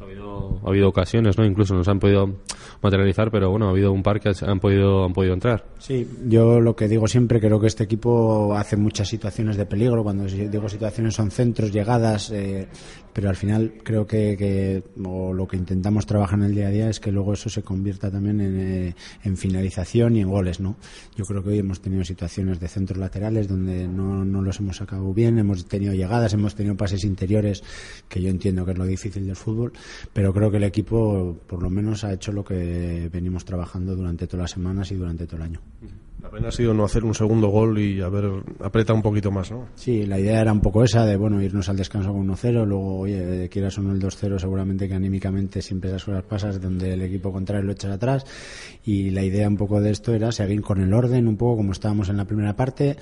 Ha 0.00 0.04
habido, 0.04 0.60
ha 0.64 0.68
habido 0.68 0.88
ocasiones, 0.88 1.38
¿no? 1.38 1.44
Incluso 1.44 1.74
nos 1.74 1.88
han 1.88 1.98
podido 1.98 2.36
materializar, 2.82 3.30
pero 3.30 3.50
bueno, 3.50 3.68
ha 3.68 3.70
habido 3.70 3.92
un 3.92 4.02
par 4.02 4.20
que 4.20 4.30
han 4.42 4.60
podido, 4.60 5.04
han 5.04 5.12
podido 5.12 5.34
entrar. 5.34 5.64
Sí, 5.78 6.06
yo 6.26 6.60
lo 6.60 6.76
que 6.76 6.88
digo 6.88 7.06
siempre, 7.06 7.40
creo 7.40 7.60
que 7.60 7.66
este 7.66 7.84
equipo 7.84 8.54
hace 8.56 8.76
muchas 8.76 9.08
situaciones 9.08 9.56
de 9.56 9.66
peligro. 9.66 10.02
Cuando 10.02 10.24
digo 10.24 10.68
situaciones 10.68 11.14
son 11.14 11.30
centros, 11.30 11.72
llegadas, 11.72 12.30
eh, 12.30 12.68
pero 13.12 13.28
al 13.28 13.36
final 13.36 13.74
creo 13.82 14.06
que, 14.06 14.36
que 14.36 14.82
o 15.04 15.32
lo 15.32 15.46
que 15.46 15.56
intentamos 15.56 16.06
trabajar 16.06 16.38
en 16.38 16.46
el 16.46 16.54
día 16.54 16.68
a 16.68 16.70
día 16.70 16.88
es 16.88 17.00
que 17.00 17.10
luego 17.10 17.32
eso 17.32 17.48
se 17.48 17.62
convierta 17.62 18.10
también 18.10 18.40
en, 18.40 18.60
eh, 18.60 18.94
en 19.24 19.36
finalización 19.36 20.16
y 20.16 20.20
en 20.20 20.28
goles, 20.28 20.60
¿no? 20.60 20.76
Yo 21.16 21.24
creo 21.24 21.42
que 21.42 21.50
hoy 21.50 21.58
hemos 21.58 21.80
tenido 21.80 22.04
situaciones 22.04 22.60
de 22.60 22.68
centros 22.68 22.98
laterales 22.98 23.48
donde 23.48 23.88
no, 23.88 24.24
no 24.24 24.42
los 24.42 24.60
hemos 24.60 24.76
sacado 24.76 25.12
bien, 25.12 25.38
hemos 25.38 25.66
tenido 25.66 25.92
llegadas, 25.92 26.32
hemos 26.32 26.54
tenido 26.54 26.76
pases 26.76 27.04
interiores, 27.04 27.62
que 28.08 28.22
yo 28.22 28.28
entiendo 28.28 28.64
que 28.64 28.72
es 28.72 28.78
lo 28.78 28.86
difícil 28.86 29.26
del 29.26 29.36
fútbol, 29.36 29.72
pero 30.12 30.32
creo 30.32 30.50
que 30.50 30.58
el 30.58 30.64
equipo 30.64 31.36
por 31.46 31.62
lo 31.62 31.70
menos 31.70 32.04
ha 32.04 32.12
hecho 32.12 32.32
lo 32.32 32.44
que 32.44 33.08
venimos 33.12 33.44
trabajando 33.44 33.94
durante 33.94 34.26
todas 34.26 34.44
las 34.44 34.50
semanas 34.50 34.90
y 34.90 34.94
durante 34.96 35.26
todo 35.26 35.36
el 35.36 35.42
año. 35.42 35.60
La 36.22 36.28
pena 36.28 36.48
ha 36.48 36.52
sido 36.52 36.74
no 36.74 36.84
hacer 36.84 37.04
un 37.04 37.14
segundo 37.14 37.48
gol 37.48 37.78
y 37.78 38.02
haber 38.02 38.26
apretado 38.62 38.94
un 38.94 39.02
poquito 39.02 39.30
más, 39.30 39.50
¿no? 39.50 39.68
Sí, 39.74 40.04
la 40.04 40.18
idea 40.18 40.42
era 40.42 40.52
un 40.52 40.60
poco 40.60 40.84
esa 40.84 41.06
de, 41.06 41.16
bueno, 41.16 41.40
irnos 41.40 41.70
al 41.70 41.78
descanso 41.78 42.12
con 42.12 42.28
1-0, 42.28 42.66
luego, 42.66 42.98
oye, 42.98 43.48
quieras 43.48 43.78
o 43.78 43.82
no 43.82 43.92
el 43.92 44.00
2-0, 44.00 44.38
seguramente 44.38 44.86
que 44.86 44.94
anímicamente 44.94 45.62
siempre 45.62 45.88
esas 45.88 46.04
cosas 46.04 46.24
pasas 46.24 46.60
donde 46.60 46.92
el 46.92 47.00
equipo 47.02 47.32
contrario 47.32 47.64
lo 47.64 47.72
echas 47.72 47.92
atrás 47.92 48.26
y 48.84 49.10
la 49.10 49.22
idea 49.22 49.48
un 49.48 49.56
poco 49.56 49.80
de 49.80 49.90
esto 49.90 50.12
era 50.12 50.30
seguir 50.30 50.60
con 50.60 50.82
el 50.82 50.92
orden, 50.92 51.26
un 51.26 51.38
poco 51.38 51.56
como 51.56 51.72
estábamos 51.72 52.10
en 52.10 52.18
la 52.18 52.26
primera 52.26 52.54
parte 52.54 52.98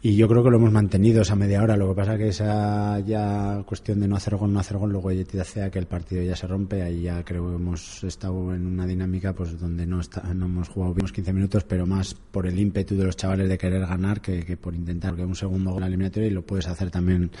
y 0.00 0.14
yo 0.14 0.28
creo 0.28 0.44
que 0.44 0.50
lo 0.50 0.58
hemos 0.58 0.70
mantenido 0.70 1.22
esa 1.22 1.34
media 1.34 1.60
hora. 1.60 1.76
Lo 1.76 1.88
que 1.88 1.94
pasa 1.96 2.16
que 2.16 2.28
esa 2.28 3.00
ya 3.00 3.64
cuestión 3.66 3.98
de 3.98 4.06
no 4.06 4.14
hacer 4.14 4.36
gol, 4.36 4.52
no 4.52 4.60
hacer 4.60 4.76
gol, 4.76 4.92
luego 4.92 5.10
ya 5.10 5.42
hace 5.42 5.68
que 5.72 5.78
el 5.80 5.86
partido 5.86 6.22
ya 6.22 6.36
se 6.36 6.46
rompe. 6.46 6.82
Ahí 6.82 7.02
ya 7.02 7.24
creo 7.24 7.48
que 7.48 7.56
hemos 7.56 8.04
estado 8.04 8.54
en 8.54 8.64
una 8.64 8.86
dinámica 8.86 9.32
pues 9.32 9.58
donde 9.58 9.86
no, 9.86 9.98
está, 9.98 10.22
no 10.34 10.46
hemos 10.46 10.68
jugado 10.68 10.94
los 11.00 11.10
15 11.10 11.32
minutos, 11.32 11.64
pero 11.64 11.84
más 11.84 12.14
por 12.14 12.46
el 12.46 12.60
ímpetu 12.60 12.96
de 12.96 13.04
los 13.06 13.16
chavales 13.16 13.48
de 13.48 13.58
querer 13.58 13.86
ganar 13.86 14.20
que, 14.20 14.56
por 14.56 14.76
intentar 14.76 15.16
que 15.16 15.24
un 15.24 15.34
segundo 15.34 15.72
gol 15.72 15.82
eliminatorio 15.82 16.28
y 16.28 16.32
lo 16.32 16.42
puedes 16.42 16.68
hacer 16.68 16.92
también 16.92 17.32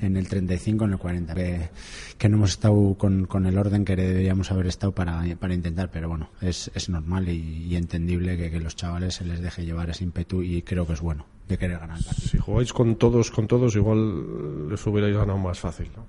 en 0.00 0.16
el 0.16 0.28
35, 0.28 0.84
en 0.84 0.92
el 0.92 0.98
40. 0.98 1.34
Que, 1.34 2.28
no 2.28 2.36
hemos 2.36 2.50
estado 2.50 2.94
con, 2.94 3.26
con, 3.26 3.44
el 3.46 3.58
orden 3.58 3.84
que 3.84 3.96
deberíamos 3.96 4.52
haber 4.52 4.68
estado 4.68 4.92
para, 4.94 5.22
para 5.36 5.52
intentar, 5.52 5.90
pero 5.90 6.08
bueno, 6.08 6.30
es, 6.40 6.70
es 6.74 6.88
normal 6.88 7.28
y, 7.28 7.66
y 7.68 7.76
entendible 7.76 8.36
que, 8.36 8.52
que 8.52 8.60
los 8.60 8.76
chavales 8.76 9.16
se 9.16 9.24
les 9.24 9.40
deje 9.40 9.64
llevar 9.64 9.90
ese 9.90 10.04
ímpetu 10.04 10.42
y 10.42 10.62
creo 10.62 10.86
que 10.86 10.92
es 10.92 11.00
bueno 11.00 11.26
de 11.48 11.58
querer 11.58 11.78
ganar 11.78 11.98
el 11.98 12.04
partido. 12.04 12.28
Si 12.28 12.38
jugáis 12.38 12.72
con 12.72 12.96
todos, 12.96 13.30
con 13.30 13.46
todos, 13.46 13.76
igual 13.76 14.68
les 14.68 14.86
hubierais 14.86 15.16
ganado 15.16 15.38
más 15.38 15.58
fácil, 15.58 15.90
¿no? 15.96 16.06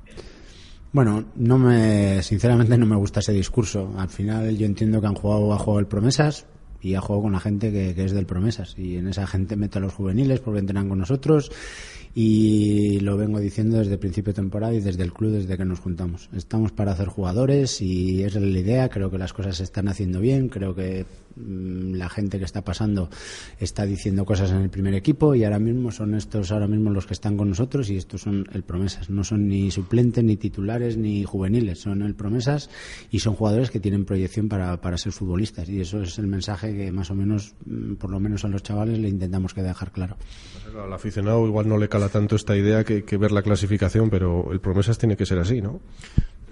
Bueno, 0.92 1.26
no 1.36 1.58
me, 1.58 2.24
sinceramente 2.24 2.78
no 2.78 2.86
me 2.86 2.96
gusta 2.96 3.20
ese 3.20 3.34
discurso. 3.34 3.94
Al 3.98 4.08
final 4.08 4.58
yo 4.58 4.66
entiendo 4.66 5.02
que 5.02 5.08
han 5.08 5.16
jugado, 5.16 5.54
ha 5.54 5.58
jugado 5.58 5.80
el 5.80 5.88
Promesas 5.88 6.46
y 6.80 6.96
ha 6.96 7.02
jugado 7.02 7.24
con 7.24 7.34
la 7.34 7.42
gente 7.42 7.70
que, 7.70 7.94
que 7.94 8.06
es 8.06 8.14
del 8.14 8.26
Promesas. 8.26 8.76
Y 8.78 8.96
en 8.96 9.10
esa 9.10 9.28
gente 9.28 9.58
meto 9.58 9.80
a 9.80 9.82
los 9.82 9.94
juveniles 9.94 10.40
porque 10.40 10.60
entrenan 10.60 10.88
con 10.88 11.00
nosotros 11.00 11.52
y 12.18 13.02
lo 13.02 13.18
vengo 13.18 13.42
diciendo 13.42 13.78
desde 13.78 13.94
el 13.94 14.00
principio 14.00 14.32
de 14.32 14.38
temporada 14.38 14.74
y 14.74 14.80
desde 14.80 15.04
el 15.04 15.12
club 15.12 15.32
desde 15.32 15.58
que 15.58 15.66
nos 15.66 15.82
juntamos. 15.82 16.30
Estamos 16.34 16.72
para 16.72 16.94
hacer 16.94 17.10
jugadores 17.10 17.82
y 17.82 18.24
es 18.24 18.36
la 18.36 18.58
idea, 18.58 18.88
creo 18.88 19.12
que 19.12 19.18
las 19.18 19.34
cosas 19.34 19.58
se 19.58 19.64
están 19.64 19.90
haciendo 19.90 20.22
bien, 20.22 20.48
creo 20.48 20.74
que 20.74 21.06
mmm, 21.36 21.96
la 21.96 22.08
gente 22.08 22.40
que 22.40 22.46
está 22.46 22.64
pasando 22.64 23.10
está 23.60 23.86
diciendo 23.86 24.24
cosas 24.24 24.52
en 24.52 24.62
el 24.62 24.70
primer 24.70 24.94
equipo 24.94 25.36
y 25.36 25.44
ahora 25.44 25.60
mismo 25.60 25.92
son 25.92 26.16
estos 26.16 26.54
ahora 26.54 26.68
mismo 26.68 26.90
los 26.90 27.06
que 27.06 27.14
están 27.14 27.36
con 27.36 27.50
nosotros 27.50 27.90
y 27.90 27.98
estos 27.98 28.22
son 28.22 28.46
el 28.54 28.64
promesas, 28.64 29.10
no 29.10 29.26
son 29.26 29.50
ni 29.50 29.70
suplentes 29.70 30.24
ni 30.24 30.38
titulares 30.38 30.96
ni 30.96 31.26
juveniles, 31.26 31.82
son 31.82 32.02
el 32.02 32.16
promesas 32.16 32.70
y 33.12 33.20
son 33.20 33.36
jugadores 33.36 33.70
que 33.72 33.82
tienen 33.82 34.06
proyección 34.06 34.48
para, 34.48 34.80
para 34.80 34.98
ser 34.98 35.12
futbolistas. 35.12 35.68
Y 35.68 35.82
eso 35.82 36.02
es 36.02 36.18
el 36.18 36.28
mensaje 36.28 36.74
que 36.74 36.94
más 36.94 37.12
o 37.12 37.16
menos, 37.16 37.56
mm, 37.66 37.96
por 37.96 38.10
lo 38.10 38.22
menos 38.22 38.46
a 38.46 38.48
los 38.48 38.64
chavales 38.64 39.00
le 39.00 39.10
intentamos 39.10 39.54
que 39.54 39.62
dejar 39.62 39.92
claro. 39.92 40.16
Al 40.82 40.94
aficionado 40.94 41.46
igual 41.46 41.68
no 41.68 41.78
le 41.78 41.90
cala 41.90 42.05
tanto 42.10 42.36
esta 42.36 42.56
idea 42.56 42.84
que, 42.84 43.04
que, 43.04 43.18
ver 43.18 43.32
la 43.32 43.42
clasificación, 43.42 44.10
pero 44.10 44.52
el 44.52 44.60
promesas 44.60 44.98
tiene 44.98 45.16
que 45.16 45.26
ser 45.26 45.40
así, 45.40 45.62
¿no? 45.62 45.80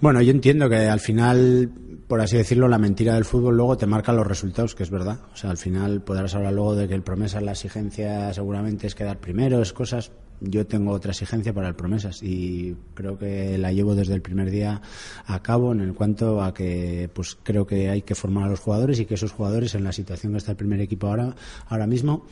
Bueno, 0.00 0.20
yo 0.20 0.32
entiendo 0.32 0.68
que 0.68 0.76
al 0.76 1.00
final, 1.00 1.70
por 2.08 2.20
así 2.20 2.36
decirlo, 2.36 2.68
la 2.68 2.78
mentira 2.78 3.14
del 3.14 3.24
fútbol 3.24 3.56
luego 3.56 3.76
te 3.76 3.86
marca 3.86 4.12
los 4.12 4.26
resultados, 4.26 4.74
que 4.74 4.82
es 4.82 4.90
verdad. 4.90 5.20
O 5.32 5.36
sea, 5.36 5.50
al 5.50 5.56
final 5.56 6.02
podrás 6.02 6.34
hablar 6.34 6.52
luego 6.52 6.74
de 6.74 6.88
que 6.88 6.94
el 6.94 7.02
promesa, 7.02 7.40
la 7.40 7.52
exigencia 7.52 8.32
seguramente 8.34 8.86
es 8.86 8.94
quedar 8.94 9.18
primero, 9.18 9.62
es 9.62 9.72
cosas. 9.72 10.10
yo 10.40 10.66
tengo 10.66 10.92
otra 10.92 11.12
exigencia 11.12 11.54
para 11.54 11.68
el 11.68 11.74
Promesas 11.74 12.22
y 12.22 12.76
creo 12.94 13.16
que 13.16 13.56
la 13.56 13.72
llevo 13.72 13.94
desde 13.94 14.14
el 14.14 14.20
primer 14.20 14.50
día 14.50 14.82
a 15.26 15.42
cabo 15.42 15.72
en 15.72 15.80
el 15.80 15.94
cuanto 15.94 16.42
a 16.42 16.52
que 16.52 17.08
pues 17.14 17.38
creo 17.42 17.66
que 17.66 17.88
hay 17.88 18.02
que 18.02 18.14
formar 18.14 18.44
a 18.44 18.48
los 18.50 18.60
jugadores 18.60 18.98
y 19.00 19.06
que 19.06 19.14
esos 19.14 19.32
jugadores 19.32 19.74
en 19.74 19.84
la 19.84 19.92
situación 19.92 20.32
que 20.32 20.38
está 20.38 20.50
el 20.50 20.56
primer 20.58 20.80
equipo 20.80 21.06
ahora, 21.06 21.34
ahora 21.68 21.86
mismo 21.86 22.26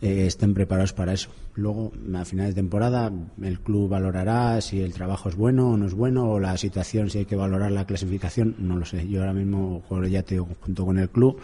eh, 0.00 0.26
estén 0.26 0.54
preparados 0.54 0.92
para 0.92 1.12
eso. 1.12 1.30
Luego, 1.58 1.90
a 2.14 2.24
final 2.24 2.46
de 2.46 2.54
temporada, 2.54 3.10
el 3.42 3.58
club 3.58 3.88
valorará 3.88 4.60
si 4.60 4.80
el 4.80 4.92
trabajo 4.92 5.28
es 5.28 5.34
bueno 5.34 5.70
o 5.70 5.76
no 5.76 5.86
es 5.86 5.94
bueno, 5.94 6.30
o 6.30 6.38
la 6.38 6.56
situación, 6.56 7.10
si 7.10 7.18
hay 7.18 7.24
que 7.24 7.34
valorar 7.34 7.72
la 7.72 7.84
clasificación, 7.84 8.54
no 8.58 8.76
lo 8.76 8.84
sé. 8.84 9.08
Yo 9.08 9.22
ahora 9.22 9.32
mismo, 9.32 9.82
ya 10.08 10.22
te 10.22 10.36
digo, 10.36 10.46
junto 10.60 10.86
con 10.86 11.00
el 11.00 11.10
club, 11.10 11.40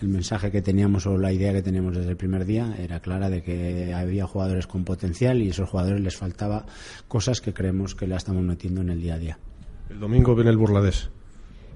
el 0.00 0.10
mensaje 0.10 0.52
que 0.52 0.62
teníamos 0.62 1.08
o 1.08 1.18
la 1.18 1.32
idea 1.32 1.52
que 1.52 1.62
teníamos 1.62 1.96
desde 1.96 2.10
el 2.10 2.16
primer 2.16 2.44
día 2.44 2.76
era 2.78 3.00
clara 3.00 3.28
de 3.28 3.42
que 3.42 3.92
había 3.92 4.28
jugadores 4.28 4.68
con 4.68 4.84
potencial 4.84 5.42
y 5.42 5.48
a 5.48 5.50
esos 5.50 5.68
jugadores 5.68 6.00
les 6.02 6.16
faltaba 6.16 6.64
cosas 7.08 7.40
que 7.40 7.52
creemos 7.52 7.96
que 7.96 8.06
la 8.06 8.16
estamos 8.16 8.44
metiendo 8.44 8.82
en 8.82 8.90
el 8.90 9.02
día 9.02 9.14
a 9.14 9.18
día. 9.18 9.38
El 9.90 9.98
domingo 9.98 10.36
viene 10.36 10.50
el 10.50 10.56
Burladés. 10.56 11.10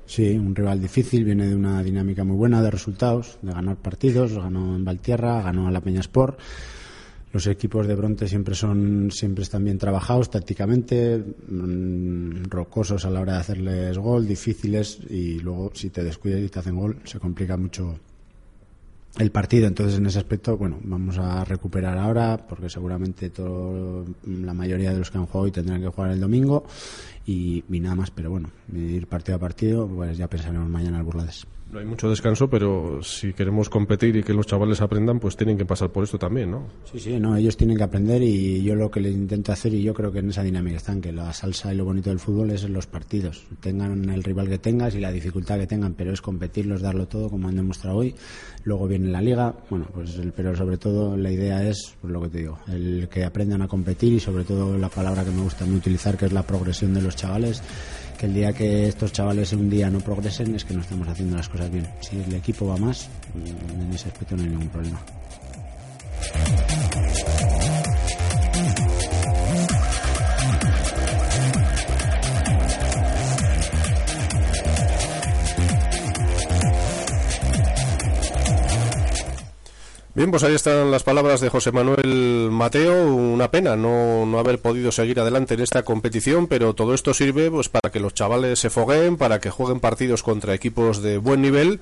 Sí, 0.06 0.38
un 0.38 0.54
rival 0.54 0.80
difícil, 0.80 1.24
viene 1.24 1.48
de 1.48 1.56
una 1.56 1.82
dinámica 1.82 2.22
muy 2.22 2.36
buena 2.36 2.62
de 2.62 2.70
resultados, 2.70 3.40
de 3.42 3.52
ganar 3.52 3.76
partidos, 3.78 4.34
ganó 4.34 4.76
en 4.76 4.84
Valtierra, 4.84 5.42
ganó 5.42 5.66
a 5.66 5.72
la 5.72 5.80
Peña 5.80 6.00
Sport. 6.00 6.38
Los 7.32 7.46
equipos 7.46 7.86
de 7.86 7.94
Bronte 7.94 8.28
siempre 8.28 8.54
son 8.54 9.10
siempre 9.10 9.42
están 9.42 9.64
bien 9.64 9.78
trabajados 9.78 10.30
tácticamente, 10.30 11.16
mm, 11.16 12.44
rocosos 12.50 13.06
a 13.06 13.10
la 13.10 13.20
hora 13.20 13.34
de 13.34 13.38
hacerles 13.40 13.96
gol, 13.96 14.26
difíciles 14.26 14.98
y 15.08 15.40
luego 15.40 15.70
si 15.74 15.88
te 15.88 16.04
descuidas 16.04 16.42
y 16.42 16.48
te 16.48 16.58
hacen 16.58 16.76
gol 16.76 16.98
se 17.04 17.18
complica 17.18 17.56
mucho 17.56 17.98
el 19.18 19.30
partido. 19.30 19.66
Entonces, 19.66 19.98
en 19.98 20.06
ese 20.06 20.18
aspecto, 20.18 20.56
bueno, 20.56 20.78
vamos 20.82 21.18
a 21.18 21.44
recuperar 21.44 21.98
ahora, 21.98 22.38
porque 22.48 22.68
seguramente 22.68 23.30
todo, 23.30 24.04
la 24.26 24.54
mayoría 24.54 24.92
de 24.92 24.98
los 24.98 25.10
que 25.10 25.18
han 25.18 25.26
jugado 25.26 25.44
hoy 25.44 25.52
tendrán 25.52 25.80
que 25.80 25.88
jugar 25.88 26.12
el 26.12 26.20
domingo 26.20 26.64
y, 27.26 27.64
y 27.70 27.80
nada 27.80 27.94
más. 27.94 28.10
Pero 28.10 28.30
bueno, 28.30 28.50
ir 28.72 29.06
partido 29.06 29.36
a 29.36 29.40
partido, 29.40 29.86
pues 29.88 30.16
ya 30.16 30.28
pensaremos 30.28 30.68
mañana 30.68 30.98
al 30.98 31.04
Burlades. 31.04 31.46
No 31.72 31.78
hay 31.78 31.86
mucho 31.86 32.10
descanso, 32.10 32.50
pero 32.50 33.02
si 33.02 33.32
queremos 33.32 33.70
competir 33.70 34.14
y 34.16 34.22
que 34.22 34.34
los 34.34 34.46
chavales 34.46 34.82
aprendan, 34.82 35.18
pues 35.18 35.38
tienen 35.38 35.56
que 35.56 35.64
pasar 35.64 35.90
por 35.90 36.04
esto 36.04 36.18
también, 36.18 36.50
¿no? 36.50 36.66
Sí, 36.84 37.00
sí, 37.00 37.18
no, 37.18 37.34
ellos 37.34 37.56
tienen 37.56 37.78
que 37.78 37.82
aprender 37.82 38.22
y 38.22 38.62
yo 38.62 38.74
lo 38.74 38.90
que 38.90 39.00
les 39.00 39.14
intento 39.14 39.52
hacer, 39.52 39.72
y 39.72 39.82
yo 39.82 39.94
creo 39.94 40.12
que 40.12 40.18
en 40.18 40.28
esa 40.28 40.42
dinámica 40.42 40.76
están, 40.76 41.00
que 41.00 41.12
la 41.12 41.32
salsa 41.32 41.72
y 41.72 41.78
lo 41.78 41.86
bonito 41.86 42.10
del 42.10 42.18
fútbol 42.18 42.50
es 42.50 42.64
en 42.64 42.74
los 42.74 42.86
partidos. 42.86 43.46
Tengan 43.60 44.10
el 44.10 44.22
rival 44.22 44.50
que 44.50 44.58
tengas 44.58 44.94
y 44.94 45.00
la 45.00 45.10
dificultad 45.10 45.58
que 45.58 45.66
tengan, 45.66 45.94
pero 45.94 46.12
es 46.12 46.20
competirlos, 46.20 46.82
darlo 46.82 47.08
todo, 47.08 47.30
como 47.30 47.48
han 47.48 47.56
demostrado 47.56 47.96
hoy. 47.96 48.14
Luego 48.64 48.86
viene 48.86 49.01
la 49.10 49.20
liga, 49.20 49.54
bueno, 49.70 49.86
pues 49.92 50.16
el, 50.16 50.32
pero 50.32 50.54
sobre 50.54 50.76
todo 50.76 51.16
la 51.16 51.30
idea 51.30 51.66
es, 51.66 51.94
pues 52.00 52.12
lo 52.12 52.20
que 52.22 52.28
te 52.28 52.38
digo, 52.38 52.58
el 52.68 53.08
que 53.10 53.24
aprendan 53.24 53.62
a 53.62 53.68
competir 53.68 54.12
y 54.12 54.20
sobre 54.20 54.44
todo 54.44 54.76
la 54.76 54.88
palabra 54.88 55.24
que 55.24 55.30
me 55.30 55.42
gusta 55.42 55.64
utilizar, 55.64 56.16
que 56.16 56.26
es 56.26 56.32
la 56.32 56.42
progresión 56.42 56.94
de 56.94 57.02
los 57.02 57.16
chavales 57.16 57.62
que 58.22 58.26
el 58.26 58.34
día 58.34 58.52
que 58.52 58.86
estos 58.86 59.12
chavales 59.12 59.52
un 59.52 59.68
día 59.68 59.90
no 59.90 59.98
progresen 59.98 60.54
es 60.54 60.64
que 60.64 60.74
no 60.74 60.80
estamos 60.80 61.08
haciendo 61.08 61.36
las 61.36 61.48
cosas 61.48 61.68
bien. 61.72 61.88
Si 62.00 62.20
el 62.20 62.32
equipo 62.34 62.68
va 62.68 62.76
más, 62.76 63.08
en 63.34 63.92
ese 63.92 64.10
aspecto 64.10 64.36
no 64.36 64.44
hay 64.44 64.50
ningún 64.50 64.68
problema. 64.68 65.00
Bien, 80.14 80.30
pues 80.30 80.42
ahí 80.42 80.54
están 80.54 80.90
las 80.90 81.04
palabras 81.04 81.40
de 81.40 81.48
José 81.48 81.72
Manuel 81.72 82.50
Mateo. 82.50 83.14
Una 83.14 83.50
pena 83.50 83.76
no, 83.76 84.26
no 84.26 84.38
haber 84.38 84.58
podido 84.58 84.92
seguir 84.92 85.18
adelante 85.18 85.54
en 85.54 85.60
esta 85.60 85.84
competición, 85.84 86.48
pero 86.48 86.74
todo 86.74 86.92
esto 86.92 87.14
sirve 87.14 87.50
pues 87.50 87.70
para 87.70 87.90
que 87.90 87.98
los 87.98 88.12
chavales 88.12 88.58
se 88.58 88.68
fogueen, 88.68 89.16
para 89.16 89.40
que 89.40 89.48
jueguen 89.48 89.80
partidos 89.80 90.22
contra 90.22 90.52
equipos 90.52 91.00
de 91.00 91.16
buen 91.16 91.40
nivel 91.40 91.80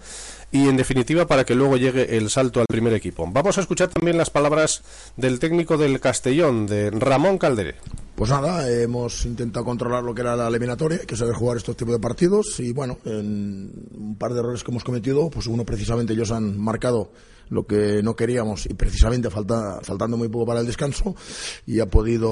y 0.52 0.68
en 0.68 0.76
definitiva 0.76 1.26
para 1.26 1.44
que 1.44 1.56
luego 1.56 1.76
llegue 1.76 2.16
el 2.16 2.30
salto 2.30 2.60
al 2.60 2.66
primer 2.68 2.92
equipo. 2.94 3.26
Vamos 3.28 3.58
a 3.58 3.62
escuchar 3.62 3.88
también 3.88 4.16
las 4.16 4.30
palabras 4.30 4.82
del 5.16 5.40
técnico 5.40 5.76
del 5.76 5.98
Castellón, 5.98 6.68
de 6.68 6.92
Ramón 6.92 7.36
Calderé. 7.36 7.74
Pues 8.20 8.28
nada, 8.28 8.70
hemos 8.70 9.24
intentado 9.24 9.64
controlar 9.64 10.04
lo 10.04 10.14
que 10.14 10.20
era 10.20 10.36
la 10.36 10.48
eliminatoria, 10.48 10.98
que 11.06 11.16
saber 11.16 11.34
jugar 11.34 11.56
estos 11.56 11.74
tipos 11.74 11.94
de 11.94 12.00
partidos 12.00 12.60
y 12.60 12.70
bueno, 12.70 12.98
en 13.06 13.72
un 13.94 14.16
par 14.18 14.34
de 14.34 14.40
errores 14.40 14.62
que 14.62 14.70
hemos 14.70 14.84
cometido, 14.84 15.30
pues 15.30 15.46
uno 15.46 15.64
precisamente 15.64 16.12
ellos 16.12 16.30
han 16.30 16.60
marcado 16.60 17.12
lo 17.50 17.66
que 17.66 18.02
no 18.02 18.16
queríamos 18.16 18.66
y 18.66 18.74
precisamente 18.74 19.28
falta, 19.28 19.80
faltando 19.82 20.16
muy 20.16 20.28
poco 20.28 20.46
para 20.46 20.60
el 20.60 20.66
descanso 20.66 21.14
y 21.66 21.80
ha 21.80 21.86
podido 21.86 22.30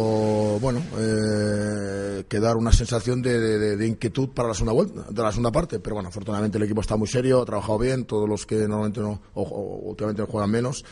bueno 0.61 0.81
eh, 0.97 2.25
quedar 2.29 2.57
una 2.57 2.73
sensación 2.73 3.21
de, 3.21 3.87
inquietud 3.87 4.31
para 4.31 4.49
la 4.49 4.55
segunda 4.55 4.73
vuelta 4.73 5.07
de 5.11 5.23
la 5.23 5.31
segunda 5.31 5.51
parte. 5.51 5.81
Pero 5.81 5.95
bueno 5.97 6.09
afortunadamente 6.09 6.57
el 6.57 6.65
equipo 6.65 6.81
está 6.81 6.97
muy 6.97 7.09
serio 7.09 7.43
ha 7.43 7.45
trabajado 7.45 7.79
bien 7.79 8.05
todos 8.05 8.29
los 8.29 8.47
que 8.47 8.57
normalmente 8.57 9.01
no 9.01 9.21
o, 9.35 9.43
últimamente 9.89 10.23
juegan 10.23 10.51
menos 10.51 10.85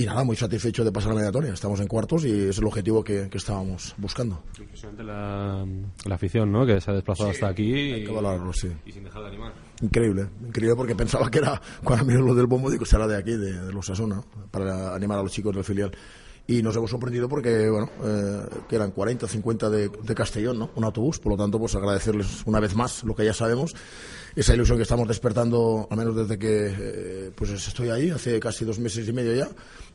y 0.00 0.06
nada, 0.06 0.24
muy 0.24 0.34
satisfecho 0.34 0.82
de 0.82 0.90
pasar 0.90 1.10
la 1.10 1.16
mediatoria. 1.16 1.52
Estamos 1.52 1.78
en 1.80 1.86
cuartos 1.86 2.24
y 2.24 2.48
es 2.48 2.56
el 2.56 2.64
objetivo 2.64 3.04
que, 3.04 3.28
estábamos 3.34 3.94
buscando. 3.98 4.42
Impresionante 4.58 5.04
la, 5.04 5.66
la, 6.06 6.14
afición, 6.14 6.50
¿no? 6.50 6.64
Que 6.64 6.80
se 6.80 6.90
ha 6.90 6.94
desplazado 6.94 7.28
hasta 7.28 7.48
aquí 7.48 7.70
y, 7.70 7.92
y, 8.02 8.92
sin 8.92 9.04
dejar 9.04 9.22
de 9.22 9.28
animar. 9.28 9.52
Increíble, 9.82 10.28
increíble 10.46 10.74
porque 10.74 10.94
pensaba 10.94 11.30
que 11.30 11.38
era, 11.38 11.60
cuando 11.84 12.06
miro 12.06 12.22
lo 12.22 12.34
del 12.34 12.46
bombo, 12.46 12.70
digo, 12.70 12.86
será 12.86 13.06
de 13.06 13.16
aquí, 13.16 13.32
de, 13.32 13.72
los 13.72 13.90
Asuna, 13.90 14.22
para 14.50 14.94
animar 14.94 15.18
a 15.18 15.22
los 15.22 15.32
chicos 15.32 15.54
del 15.54 15.64
filial 15.64 15.92
y 16.46 16.62
nos 16.62 16.74
hemos 16.74 16.90
sorprendido 16.90 17.28
porque, 17.28 17.68
bueno, 17.68 17.90
eh, 18.02 18.42
que 18.68 18.76
eran 18.76 18.90
40, 18.90 19.28
50 19.28 19.70
de, 19.70 19.88
de, 19.88 20.14
Castellón, 20.16 20.58
¿no? 20.58 20.70
Un 20.74 20.84
autobús, 20.84 21.20
por 21.20 21.32
lo 21.32 21.38
tanto, 21.38 21.60
pues 21.60 21.76
agradecerles 21.76 22.42
una 22.44 22.58
vez 22.58 22.74
más 22.74 23.04
lo 23.04 23.14
que 23.14 23.24
ya 23.24 23.32
sabemos, 23.32 23.74
esa 24.34 24.54
ilusión 24.54 24.76
que 24.76 24.82
estamos 24.82 25.06
despertando, 25.06 25.86
al 25.90 25.96
menos 25.96 26.16
desde 26.16 26.38
que, 26.38 26.74
eh, 26.78 27.30
pues 27.34 27.50
estoy 27.50 27.90
ahí, 27.90 28.10
hace 28.10 28.40
casi 28.40 28.64
dos 28.64 28.78
meses 28.78 29.08
y 29.08 29.12
medio 29.12 29.34
ya, 29.34 29.48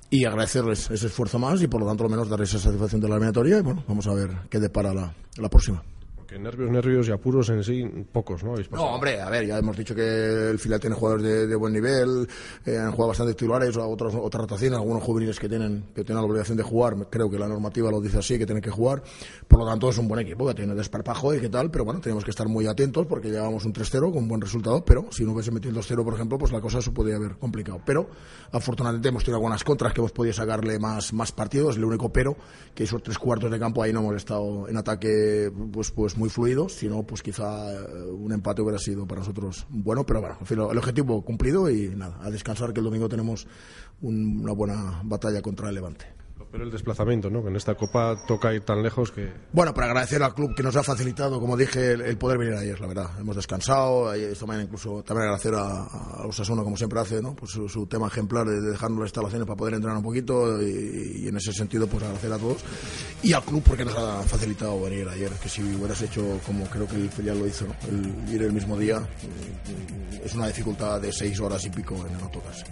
y 0.10 0.26
agradecerles 0.26 0.90
ese 0.92 1.08
esfuerzo 1.08 1.40
más 1.40 1.62
y 1.62 1.68
por 1.68 1.82
lo 1.82 1.88
tanto, 1.88 2.04
lo 2.04 2.10
menos 2.10 2.30
darles 2.30 2.50
esa 2.50 2.60
satisfacción 2.60 3.02
de 3.02 3.08
la 3.08 3.16
eliminatoria 3.16 3.58
y, 3.58 3.62
bueno, 3.62 3.84
vamos 3.88 4.08
a 4.08 4.14
ver 4.14 4.32
qué 4.50 4.60
depara 4.60 4.94
la, 4.94 5.14
la 5.38 5.50
próxima. 5.50 5.84
Que 6.28 6.40
nervios, 6.40 6.72
nervios 6.72 7.08
y 7.08 7.12
apuros 7.12 7.50
en 7.50 7.64
sí, 7.64 7.84
pocos, 8.12 8.44
¿no? 8.44 8.56
No, 8.72 8.84
hombre, 8.96 9.22
a 9.22 9.30
ver, 9.30 9.46
ya 9.46 9.60
hemos 9.60 9.78
dicho 9.78 9.94
que 9.94 10.50
el 10.50 10.58
filial 10.58 10.80
tiene 10.80 10.96
jugadores 10.96 11.48
de, 11.48 11.56
buen 11.56 11.74
nivel, 11.74 12.28
eh, 12.66 12.78
han 12.78 12.92
jugado 12.92 13.10
bastantes 13.10 13.36
titulares, 13.36 13.78
otras, 13.78 14.16
otras 14.16 14.42
rotaciones, 14.42 14.80
algunos 14.80 15.04
juveniles 15.04 15.40
que 15.40 15.48
tienen, 15.48 15.86
que 15.94 16.04
tienen 16.04 16.24
la 16.24 16.28
obligación 16.28 16.58
de 16.58 16.64
jugar, 16.64 16.96
creo 17.12 17.30
que 17.30 17.38
la 17.38 17.48
normativa 17.48 17.92
lo 17.92 18.02
dice 18.02 18.18
así, 18.18 18.40
que 18.40 18.46
tienen 18.46 18.64
que 18.64 18.72
jugar, 18.72 19.04
por 19.48 19.60
lo 19.60 19.68
tanto 19.68 19.90
es 19.90 19.98
un 19.98 20.08
buen 20.08 20.22
equipo, 20.22 20.48
que 20.48 20.56
tiene 20.56 20.74
desparpajo 20.74 21.36
y 21.36 21.40
qué 21.40 21.50
tal, 21.50 21.70
pero 21.70 21.86
bueno, 21.86 22.02
tenemos 22.02 22.24
que 22.24 22.32
estar 22.32 22.48
muy 22.48 22.66
atentos 22.66 23.06
porque 23.06 23.30
llevamos 23.30 23.64
un 23.66 23.74
3-0 23.74 24.12
con 24.12 24.28
buen 24.28 24.42
resultado, 24.42 24.84
pero 24.84 25.06
si 25.12 25.24
no 25.24 25.34
hubiese 25.34 25.52
metido 25.52 25.78
el 25.78 25.86
2-0, 25.86 26.04
por 26.04 26.14
ejemplo, 26.16 26.38
pues 26.40 26.52
la 26.52 26.62
cosa 26.62 26.82
se 26.82 26.92
podría 26.92 27.18
haber 27.18 27.38
complicado. 27.38 27.80
Pero 27.86 28.10
afortunadamente 28.52 29.10
hemos 29.10 29.24
tenido 29.24 29.38
algunas 29.38 29.64
contras 29.64 29.94
que 29.94 30.02
hemos 30.02 30.12
podido 30.12 30.34
sacarle 30.34 30.80
más, 30.80 31.14
más 31.14 31.32
partidos, 31.32 31.78
el 31.78 31.86
único 31.86 32.12
pero, 32.12 32.36
que 32.74 32.84
esos 32.84 33.04
tres 33.04 33.20
cuartos 33.20 33.52
de 33.52 33.60
campo 33.60 33.84
ahí 33.84 33.94
no 33.94 34.00
hemos 34.00 34.16
estado 34.16 34.68
en 34.68 34.78
ataque 34.78 35.52
pues, 35.72 35.92
pues 35.92 36.15
muy 36.16 36.30
fluidos, 36.30 36.74
sino 36.74 37.04
pues 37.04 37.22
quizá 37.22 37.74
eh, 37.74 38.06
un 38.12 38.32
empate 38.32 38.62
hubiera 38.62 38.80
sido 38.80 39.06
para 39.06 39.22
nosotros 39.22 39.66
bueno, 39.70 40.06
pero 40.06 40.22
bueno, 40.22 40.72
el 40.72 40.78
objetivo 40.78 41.22
cumplido 41.24 41.70
y 41.70 41.90
nada, 41.96 42.18
a 42.22 42.30
descansar 42.30 42.74
que 42.74 42.80
el 42.80 42.86
domingo 42.86 43.10
tenemos 43.10 43.48
una 44.02 44.52
buena 44.54 45.02
batalla 45.04 45.42
contra 45.42 45.70
el 45.70 45.76
Levante. 45.76 46.25
Pero 46.56 46.64
el 46.64 46.72
desplazamiento, 46.72 47.30
¿no? 47.30 47.44
Que 47.44 47.50
en 47.50 47.58
esta 47.58 47.76
Copa 47.76 48.16
toca 48.26 48.54
ir 48.54 48.62
tan 48.62 48.82
lejos 48.82 49.12
que... 49.12 49.30
Bueno, 49.52 49.74
para 49.74 49.88
agradecer 49.88 50.24
al 50.24 50.34
club 50.34 50.56
que 50.56 50.64
nos 50.64 50.74
ha 50.78 50.84
facilitado, 50.84 51.38
como 51.42 51.58
dije, 51.58 51.92
el, 51.92 52.18
poder 52.18 52.38
venir 52.38 52.54
ayer, 52.54 52.80
la 52.80 52.88
verdad. 52.88 53.10
Hemos 53.20 53.36
descansado, 53.36 54.14
esta 54.14 54.46
mañana 54.46 54.64
incluso 54.64 55.04
también 55.04 55.24
agradecer 55.24 55.54
a, 55.54 55.84
a 55.84 56.26
Osasuna, 56.26 56.64
como 56.64 56.78
siempre 56.78 56.98
hace, 56.98 57.22
¿no? 57.22 57.36
Pues 57.36 57.52
su, 57.52 57.88
tema 57.88 58.08
ejemplar 58.08 58.48
de 58.48 58.62
dejarnos 58.62 59.00
las 59.00 59.08
instalaciones 59.08 59.46
para 59.46 59.58
poder 59.58 59.74
entrenar 59.74 59.98
un 59.98 60.04
poquito 60.04 60.62
y, 60.62 61.28
en 61.28 61.36
ese 61.36 61.52
sentido, 61.52 61.88
pues 61.88 62.04
agradecer 62.04 62.32
a 62.32 62.38
todos. 62.38 62.64
Y 63.22 63.34
al 63.34 63.44
club 63.44 63.62
porque 63.62 63.84
nos 63.84 63.98
ha 63.98 64.24
facilitado 64.24 64.80
venir 64.80 65.10
ayer, 65.10 65.32
que 65.34 65.50
si 65.50 65.62
hubieras 65.62 66.02
hecho 66.04 66.40
como 66.46 66.64
creo 66.68 66.88
que 66.88 66.96
el 66.96 67.10
filial 67.10 67.38
lo 67.38 67.48
hizo, 67.48 67.66
el 67.90 68.34
ir 68.34 68.44
el 68.44 68.54
mismo 68.54 68.80
día, 68.80 69.06
es 70.24 70.34
una 70.34 70.48
dificultad 70.48 71.02
de 71.02 71.12
seis 71.12 71.38
horas 71.38 71.66
y 71.66 71.70
pico 71.70 71.96
en 72.08 72.16
el 72.16 72.22
autocase. 72.22 72.64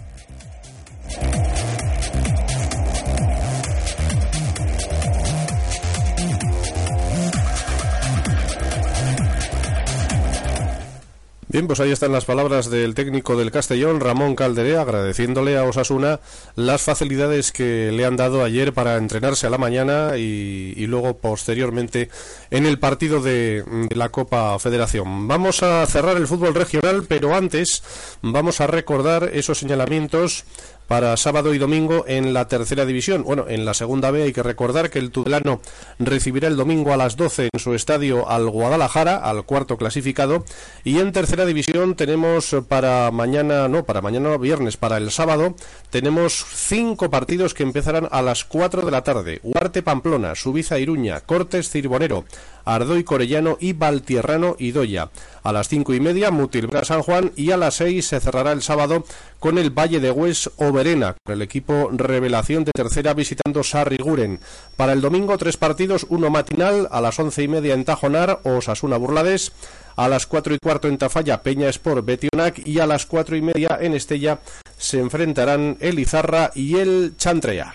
Bien, 11.54 11.68
pues 11.68 11.78
ahí 11.78 11.92
están 11.92 12.10
las 12.10 12.24
palabras 12.24 12.68
del 12.68 12.96
técnico 12.96 13.36
del 13.36 13.52
Castellón, 13.52 14.00
Ramón 14.00 14.34
Calderé, 14.34 14.76
agradeciéndole 14.76 15.56
a 15.56 15.62
Osasuna 15.62 16.18
las 16.56 16.82
facilidades 16.82 17.52
que 17.52 17.92
le 17.92 18.04
han 18.04 18.16
dado 18.16 18.42
ayer 18.42 18.72
para 18.72 18.96
entrenarse 18.96 19.46
a 19.46 19.50
la 19.50 19.56
mañana 19.56 20.16
y, 20.16 20.84
luego 20.88 21.16
posteriormente 21.16 22.10
en 22.50 22.66
el 22.66 22.80
partido 22.80 23.22
de 23.22 23.62
la 23.94 24.08
Copa 24.08 24.58
Federación. 24.58 25.28
Vamos 25.28 25.62
a 25.62 25.86
cerrar 25.86 26.16
el 26.16 26.26
fútbol 26.26 26.56
regional, 26.56 27.04
pero 27.06 27.36
antes 27.36 27.84
vamos 28.20 28.60
a 28.60 28.66
recordar 28.66 29.30
esos 29.32 29.58
señalamientos 29.58 30.42
para 30.88 31.16
sábado 31.16 31.54
y 31.54 31.58
domingo 31.58 32.04
en 32.08 32.34
la 32.34 32.48
tercera 32.48 32.84
división. 32.84 33.22
Bueno, 33.22 33.46
en 33.48 33.64
la 33.64 33.74
segunda 33.74 34.10
B 34.10 34.24
hay 34.24 34.32
que 34.32 34.42
recordar 34.42 34.90
que 34.90 34.98
el 34.98 35.10
Tudelano 35.10 35.60
recibirá 35.98 36.48
el 36.48 36.56
domingo 36.56 36.92
a 36.92 36.96
las 36.96 37.16
12 37.16 37.48
en 37.52 37.60
su 37.60 37.74
estadio 37.74 38.28
al 38.28 38.50
Guadalajara, 38.50 39.16
al 39.16 39.44
cuarto 39.44 39.76
clasificado, 39.76 40.44
y 40.82 40.98
en 40.98 41.12
tercera 41.12 41.46
división 41.46 41.94
tenemos 41.94 42.54
para 42.68 43.10
mañana, 43.10 43.68
no, 43.68 43.84
para 43.84 44.00
mañana 44.00 44.36
viernes, 44.38 44.76
para 44.76 44.96
el 44.96 45.10
sábado, 45.10 45.54
tenemos 45.90 46.44
cinco 46.52 47.10
partidos 47.10 47.54
que 47.54 47.62
empezarán 47.62 48.08
a 48.10 48.22
las 48.22 48.44
4 48.44 48.82
de 48.82 48.90
la 48.90 49.02
tarde. 49.02 49.40
Huarte 49.42 49.82
Pamplona, 49.82 50.34
Subiza 50.34 50.78
Iruña, 50.78 51.20
Cortes 51.20 51.70
Cirbonero, 51.70 52.24
Ardoy 52.64 53.04
Corellano 53.04 53.56
y 53.60 53.72
Valtierrano 53.72 54.56
y 54.58 54.72
Doya. 54.72 55.10
A 55.42 55.52
las 55.52 55.68
cinco 55.68 55.94
y 55.94 56.00
media, 56.00 56.30
Mutilbra 56.30 56.84
San 56.84 57.02
Juan 57.02 57.32
y 57.36 57.50
a 57.50 57.56
las 57.56 57.74
seis 57.74 58.06
se 58.06 58.20
cerrará 58.20 58.52
el 58.52 58.62
sábado 58.62 59.04
con 59.38 59.58
el 59.58 59.70
Valle 59.70 60.00
de 60.00 60.10
Hues 60.10 60.50
o 60.56 60.72
Verena, 60.72 61.16
con 61.24 61.34
el 61.34 61.42
equipo 61.42 61.90
Revelación 61.92 62.64
de 62.64 62.72
tercera 62.72 63.14
visitando 63.14 63.62
Sarriguren. 63.62 64.40
Para 64.76 64.92
el 64.92 65.00
domingo, 65.00 65.36
tres 65.36 65.56
partidos, 65.56 66.06
uno 66.08 66.30
matinal 66.30 66.88
a 66.90 67.00
las 67.00 67.18
once 67.18 67.42
y 67.42 67.48
media 67.48 67.74
en 67.74 67.84
Tajonar 67.84 68.40
o 68.44 68.60
Sasuna 68.60 68.96
Burlades. 68.96 69.52
A 69.96 70.08
las 70.08 70.26
cuatro 70.26 70.54
y 70.54 70.58
cuarto 70.58 70.88
en 70.88 70.98
Tafalla, 70.98 71.42
Peña 71.42 71.68
Sport, 71.68 72.04
Betionac 72.04 72.66
y 72.66 72.80
a 72.80 72.86
las 72.86 73.06
cuatro 73.06 73.36
y 73.36 73.42
media 73.42 73.78
en 73.80 73.94
Estella 73.94 74.40
se 74.76 74.98
enfrentarán 74.98 75.76
el 75.80 75.98
Izarra 75.98 76.50
y 76.54 76.78
el 76.78 77.14
Chantrea. 77.16 77.74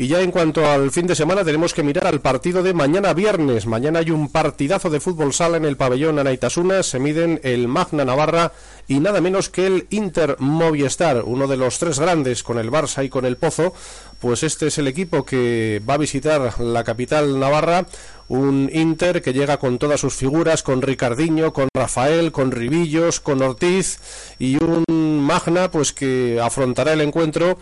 Y 0.00 0.08
ya 0.08 0.22
en 0.22 0.30
cuanto 0.30 0.64
al 0.64 0.90
fin 0.92 1.06
de 1.06 1.14
semana 1.14 1.44
tenemos 1.44 1.74
que 1.74 1.82
mirar 1.82 2.06
al 2.06 2.22
partido 2.22 2.62
de 2.62 2.72
mañana 2.72 3.12
viernes. 3.12 3.66
Mañana 3.66 3.98
hay 3.98 4.10
un 4.10 4.30
partidazo 4.30 4.88
de 4.88 4.98
fútbol 4.98 5.34
sala 5.34 5.58
en 5.58 5.66
el 5.66 5.76
pabellón 5.76 6.18
Anaitasuna. 6.18 6.82
Se 6.82 6.98
miden 6.98 7.38
el 7.42 7.68
Magna 7.68 8.06
Navarra 8.06 8.52
y 8.88 8.98
nada 8.98 9.20
menos 9.20 9.50
que 9.50 9.66
el 9.66 9.86
Inter 9.90 10.36
Movistar, 10.38 11.22
uno 11.26 11.46
de 11.46 11.58
los 11.58 11.78
tres 11.78 12.00
grandes 12.00 12.42
con 12.42 12.58
el 12.58 12.70
Barça 12.70 13.04
y 13.04 13.10
con 13.10 13.26
el 13.26 13.36
Pozo. 13.36 13.74
Pues 14.20 14.42
este 14.42 14.68
es 14.68 14.78
el 14.78 14.88
equipo 14.88 15.26
que 15.26 15.82
va 15.86 15.94
a 15.94 15.98
visitar 15.98 16.58
la 16.60 16.82
capital 16.82 17.38
navarra. 17.38 17.84
Un 18.28 18.70
Inter 18.72 19.20
que 19.20 19.32
llega 19.34 19.58
con 19.58 19.78
todas 19.78 20.00
sus 20.00 20.14
figuras, 20.14 20.62
con 20.62 20.80
Ricardiño, 20.80 21.52
con 21.52 21.68
Rafael, 21.74 22.32
con 22.32 22.52
Ribillos, 22.52 23.20
con 23.20 23.42
Ortiz 23.42 23.98
y 24.38 24.62
un 24.62 25.20
Magna 25.20 25.70
pues 25.70 25.92
que 25.92 26.40
afrontará 26.40 26.92
el 26.92 27.00
encuentro 27.00 27.58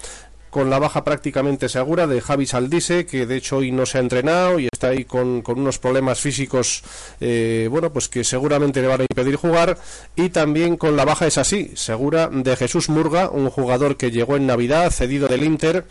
con 0.51 0.71
la 0.71 0.79
baja 0.79 1.05
prácticamente 1.05 1.69
segura 1.69 2.07
de 2.07 2.21
Javi 2.21 2.47
Saldise, 2.47 3.07
que 3.07 3.27
de 3.27 3.37
hecho 3.37 3.59
hoy 3.59 3.71
no 3.71 3.87
se 3.87 3.99
ha 3.99 4.01
entrenado 4.01 4.59
y 4.59 4.69
está 4.73 4.89
ahí 4.89 5.05
con, 5.05 5.43
con 5.43 5.59
unos 5.61 5.79
problemas 5.79 6.21
físicos, 6.21 6.83
eh, 7.21 7.69
bueno, 7.71 7.93
pues 7.93 8.09
que 8.09 8.25
seguramente 8.25 8.81
le 8.81 8.89
van 8.89 9.03
a 9.03 9.07
impedir 9.09 9.37
jugar, 9.37 9.79
y 10.17 10.31
también 10.31 10.77
con 10.77 10.97
la 10.97 11.05
baja 11.05 11.27
es 11.27 11.39
así, 11.39 11.73
segura 11.75 12.29
de 12.33 12.57
Jesús 12.57 12.89
Murga, 12.89 13.31
un 13.31 13.51
jugador 13.51 13.97
que 13.97 14.11
llegó 14.11 14.37
en 14.37 14.47
Navidad, 14.47 14.91
cedido 14.91 15.29
del 15.29 15.45
Inter, 15.45 15.85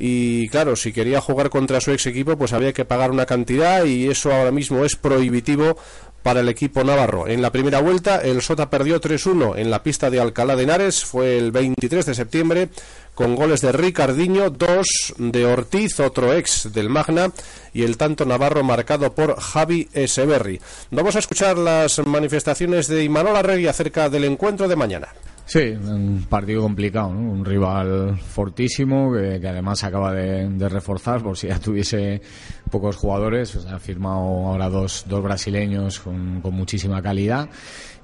y 0.00 0.48
claro, 0.48 0.76
si 0.76 0.92
quería 0.92 1.20
jugar 1.20 1.50
contra 1.50 1.80
su 1.80 1.90
ex 1.90 2.06
equipo, 2.06 2.38
pues 2.38 2.52
había 2.52 2.72
que 2.72 2.84
pagar 2.84 3.10
una 3.10 3.26
cantidad 3.26 3.84
y 3.84 4.08
eso 4.08 4.32
ahora 4.32 4.52
mismo 4.52 4.84
es 4.84 4.94
prohibitivo 4.94 5.76
para 6.22 6.40
el 6.40 6.48
equipo 6.48 6.84
navarro. 6.84 7.28
En 7.28 7.42
la 7.42 7.52
primera 7.52 7.80
vuelta, 7.80 8.20
el 8.22 8.42
Sota 8.42 8.70
perdió 8.70 9.00
3-1 9.00 9.56
en 9.56 9.70
la 9.70 9.82
pista 9.82 10.10
de 10.10 10.20
Alcalá 10.20 10.56
de 10.56 10.64
Henares, 10.64 11.04
fue 11.04 11.38
el 11.38 11.52
23 11.52 12.04
de 12.06 12.14
septiembre, 12.14 12.68
con 13.14 13.34
goles 13.34 13.60
de 13.62 13.72
Ricardiño, 13.72 14.50
dos 14.50 14.86
de 15.18 15.44
Ortiz, 15.44 15.98
otro 16.00 16.34
ex 16.34 16.72
del 16.72 16.88
Magna, 16.88 17.32
y 17.72 17.82
el 17.82 17.96
tanto 17.96 18.24
navarro 18.24 18.62
marcado 18.62 19.14
por 19.14 19.40
Javi 19.40 19.88
Eseberri. 19.92 20.60
Vamos 20.90 21.16
a 21.16 21.20
escuchar 21.20 21.58
las 21.58 21.98
manifestaciones 22.06 22.88
de 22.88 23.04
Imanol 23.04 23.36
Arregui 23.36 23.66
acerca 23.66 24.08
del 24.08 24.24
encuentro 24.24 24.68
de 24.68 24.76
mañana. 24.76 25.08
Sí, 25.48 25.60
un 25.60 26.26
partido 26.28 26.60
complicado, 26.60 27.14
¿no? 27.14 27.20
un 27.20 27.42
rival 27.42 28.18
fortísimo 28.18 29.10
que, 29.10 29.40
que 29.40 29.48
además 29.48 29.82
acaba 29.82 30.12
de, 30.12 30.68
reforzar 30.68 31.22
por 31.22 31.38
si 31.38 31.48
ya 31.48 31.58
tuviese 31.64 32.20
pocos 32.70 32.96
jugadores. 32.96 33.48
Sea, 33.48 33.76
ha 33.76 33.78
firmado 33.78 34.18
ahora 34.18 34.68
dos, 34.68 35.06
dos 35.08 35.22
brasileños 35.22 36.00
con, 36.00 36.42
con, 36.42 36.52
muchísima 36.52 37.00
calidad 37.00 37.48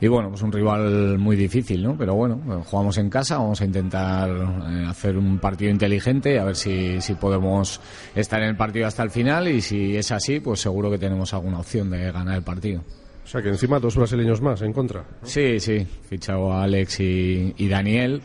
y 0.00 0.08
bueno, 0.08 0.30
pues 0.30 0.40
un 0.40 0.52
rival 0.52 1.18
muy 1.18 1.36
difícil, 1.36 1.82
¿no? 1.82 1.98
Pero 1.98 2.14
bueno, 2.14 2.64
jugamos 2.64 2.96
en 2.96 3.10
casa, 3.10 3.36
vamos 3.36 3.60
a 3.60 3.66
intentar 3.66 4.30
eh, 4.30 4.86
hacer 4.88 5.18
un 5.18 5.38
partido 5.38 5.70
inteligente 5.70 6.40
a 6.40 6.44
ver 6.44 6.56
si, 6.56 6.98
si 7.02 7.12
podemos 7.12 7.78
estar 8.14 8.40
en 8.40 8.48
el 8.48 8.56
partido 8.56 8.86
hasta 8.86 9.02
el 9.02 9.10
final 9.10 9.48
y 9.48 9.60
si 9.60 9.94
es 9.98 10.10
así, 10.12 10.40
pues 10.40 10.60
seguro 10.60 10.90
que 10.90 10.96
tenemos 10.96 11.34
alguna 11.34 11.58
opción 11.58 11.90
de 11.90 12.10
ganar 12.10 12.36
el 12.36 12.42
partido. 12.42 12.80
O 13.24 13.26
sea 13.26 13.42
que 13.42 13.48
encima 13.48 13.80
dos 13.80 13.96
brasileños 13.96 14.40
más 14.40 14.60
en 14.62 14.72
contra. 14.72 15.04
Sí, 15.22 15.58
sí. 15.58 15.86
Fichado 16.08 16.52
a 16.52 16.64
Alex 16.64 17.00
y, 17.00 17.54
y 17.56 17.68
Daniel. 17.68 18.22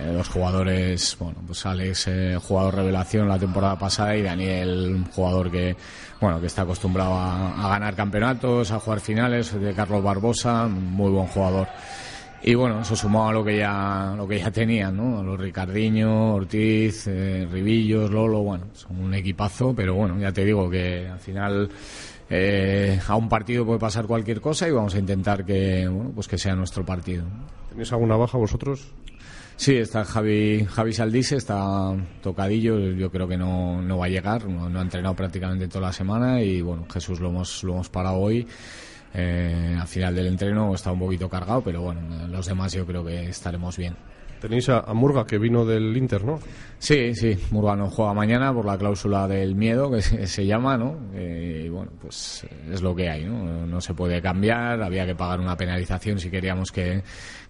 Eh, 0.00 0.12
dos 0.12 0.28
jugadores, 0.28 1.16
bueno, 1.20 1.38
pues 1.46 1.64
Alex, 1.66 2.08
eh, 2.08 2.36
jugador 2.42 2.74
revelación 2.74 3.28
la 3.28 3.38
temporada 3.38 3.78
pasada 3.78 4.16
y 4.16 4.22
Daniel, 4.22 5.04
jugador 5.12 5.52
que, 5.52 5.76
bueno, 6.20 6.40
que 6.40 6.48
está 6.48 6.62
acostumbrado 6.62 7.14
a, 7.14 7.64
a, 7.64 7.68
ganar 7.68 7.94
campeonatos, 7.94 8.72
a 8.72 8.80
jugar 8.80 8.98
finales, 8.98 9.52
de 9.52 9.72
Carlos 9.72 10.02
Barbosa, 10.02 10.66
muy 10.66 11.12
buen 11.12 11.26
jugador. 11.28 11.68
Y 12.46 12.54
bueno, 12.54 12.82
eso 12.82 12.94
sumado 12.94 13.28
a 13.28 13.32
lo 13.32 13.42
que 13.42 13.56
ya, 13.56 14.12
lo 14.16 14.28
que 14.28 14.38
ya 14.38 14.50
tenían, 14.50 14.94
¿no? 14.94 15.22
Los 15.22 15.40
Ricardiño, 15.40 16.34
Ortiz, 16.34 17.06
eh, 17.06 17.48
Ribillos, 17.50 18.10
Lolo, 18.10 18.42
bueno, 18.42 18.66
son 18.74 19.00
un 19.00 19.14
equipazo, 19.14 19.74
pero 19.74 19.94
bueno, 19.94 20.18
ya 20.18 20.30
te 20.30 20.44
digo 20.44 20.68
que 20.68 21.08
al 21.08 21.20
final 21.20 21.70
eh, 22.30 22.98
a 23.06 23.16
un 23.16 23.28
partido 23.28 23.66
puede 23.66 23.78
pasar 23.78 24.06
cualquier 24.06 24.40
cosa 24.40 24.68
y 24.68 24.72
vamos 24.72 24.94
a 24.94 24.98
intentar 24.98 25.44
que 25.44 25.86
bueno 25.88 26.12
pues 26.14 26.28
que 26.28 26.38
sea 26.38 26.54
nuestro 26.54 26.84
partido. 26.84 27.24
¿Tenéis 27.70 27.92
alguna 27.92 28.16
baja 28.16 28.38
vosotros? 28.38 28.92
Sí, 29.56 29.76
está 29.76 30.04
Javi, 30.04 30.66
Javi 30.68 30.92
Saldise, 30.92 31.36
está 31.36 31.94
tocadillo, 32.22 32.78
yo 32.78 33.10
creo 33.10 33.28
que 33.28 33.36
no, 33.36 33.80
no 33.80 33.98
va 33.98 34.06
a 34.06 34.08
llegar, 34.08 34.48
no, 34.48 34.68
no, 34.68 34.80
ha 34.80 34.82
entrenado 34.82 35.14
prácticamente 35.14 35.68
toda 35.68 35.86
la 35.86 35.92
semana 35.92 36.42
y 36.42 36.60
bueno, 36.60 36.86
Jesús 36.92 37.20
lo 37.20 37.28
hemos, 37.28 37.62
lo 37.62 37.74
hemos 37.74 37.88
parado 37.88 38.16
hoy. 38.16 38.46
Eh, 39.14 39.76
al 39.80 39.86
final 39.86 40.14
del 40.14 40.26
entreno 40.26 40.74
está 40.74 40.90
un 40.92 40.98
poquito 40.98 41.28
cargado, 41.28 41.62
pero 41.62 41.82
bueno, 41.82 42.00
los 42.26 42.46
demás 42.46 42.72
yo 42.72 42.84
creo 42.84 43.04
que 43.04 43.28
estaremos 43.28 43.76
bien. 43.76 43.96
Tenéis 44.40 44.68
a, 44.68 44.82
Murga 44.92 45.24
que 45.24 45.38
vino 45.38 45.64
del 45.64 45.96
Inter, 45.96 46.22
¿no? 46.22 46.38
Sí, 46.78 47.14
sí, 47.14 47.34
Murga 47.50 47.76
no 47.76 47.88
juega 47.88 48.12
mañana 48.12 48.52
por 48.52 48.66
la 48.66 48.76
cláusula 48.76 49.26
del 49.26 49.54
miedo 49.54 49.90
que 49.90 50.02
se, 50.02 50.26
se 50.26 50.44
llama, 50.44 50.76
¿no? 50.76 50.98
Eh, 51.14 51.62
y 51.64 51.68
bueno, 51.70 51.92
pues 51.98 52.46
es 52.70 52.82
lo 52.82 52.94
que 52.94 53.08
hay, 53.08 53.24
¿no? 53.24 53.66
No 53.66 53.80
se 53.80 53.94
puede 53.94 54.20
cambiar, 54.20 54.82
había 54.82 55.06
que 55.06 55.14
pagar 55.14 55.40
una 55.40 55.56
penalización 55.56 56.18
si 56.18 56.30
queríamos 56.30 56.70
que, 56.70 57.02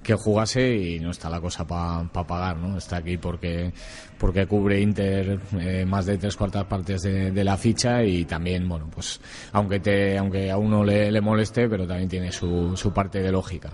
que 0.05 0.15
jugase 0.15 0.77
y 0.77 1.01
no 1.01 1.11
está 1.11 1.29
la 1.29 1.41
cosa 1.41 1.67
para 1.67 2.05
pa 2.13 2.25
pagar, 2.25 2.59
¿no? 2.59 2.77
Está 2.77 2.99
aquí 2.99 3.17
porque 3.17 3.73
porque 4.19 4.47
cubre 4.47 4.81
Inter 4.81 5.41
eh, 5.59 5.85
más 5.85 6.07
de 6.07 6.17
tres 6.17 6.37
cuartas 6.37 6.65
partes 6.65 7.03
de, 7.03 7.33
de, 7.33 7.45
la 7.45 7.57
ficha 7.57 8.05
y 8.05 8.25
también, 8.25 8.69
bueno, 8.69 8.89
pues 8.95 9.21
aunque 9.53 9.81
te 9.81 10.17
aunque 10.17 10.51
a 10.51 10.57
uno 10.57 10.85
le, 10.85 11.11
le 11.11 11.21
moleste, 11.21 11.54
pero 11.55 11.87
también 11.87 12.09
tiene 12.09 12.33
su, 12.33 12.77
su 12.77 12.93
parte 12.93 13.21
de 13.21 13.33
lógica. 13.33 13.73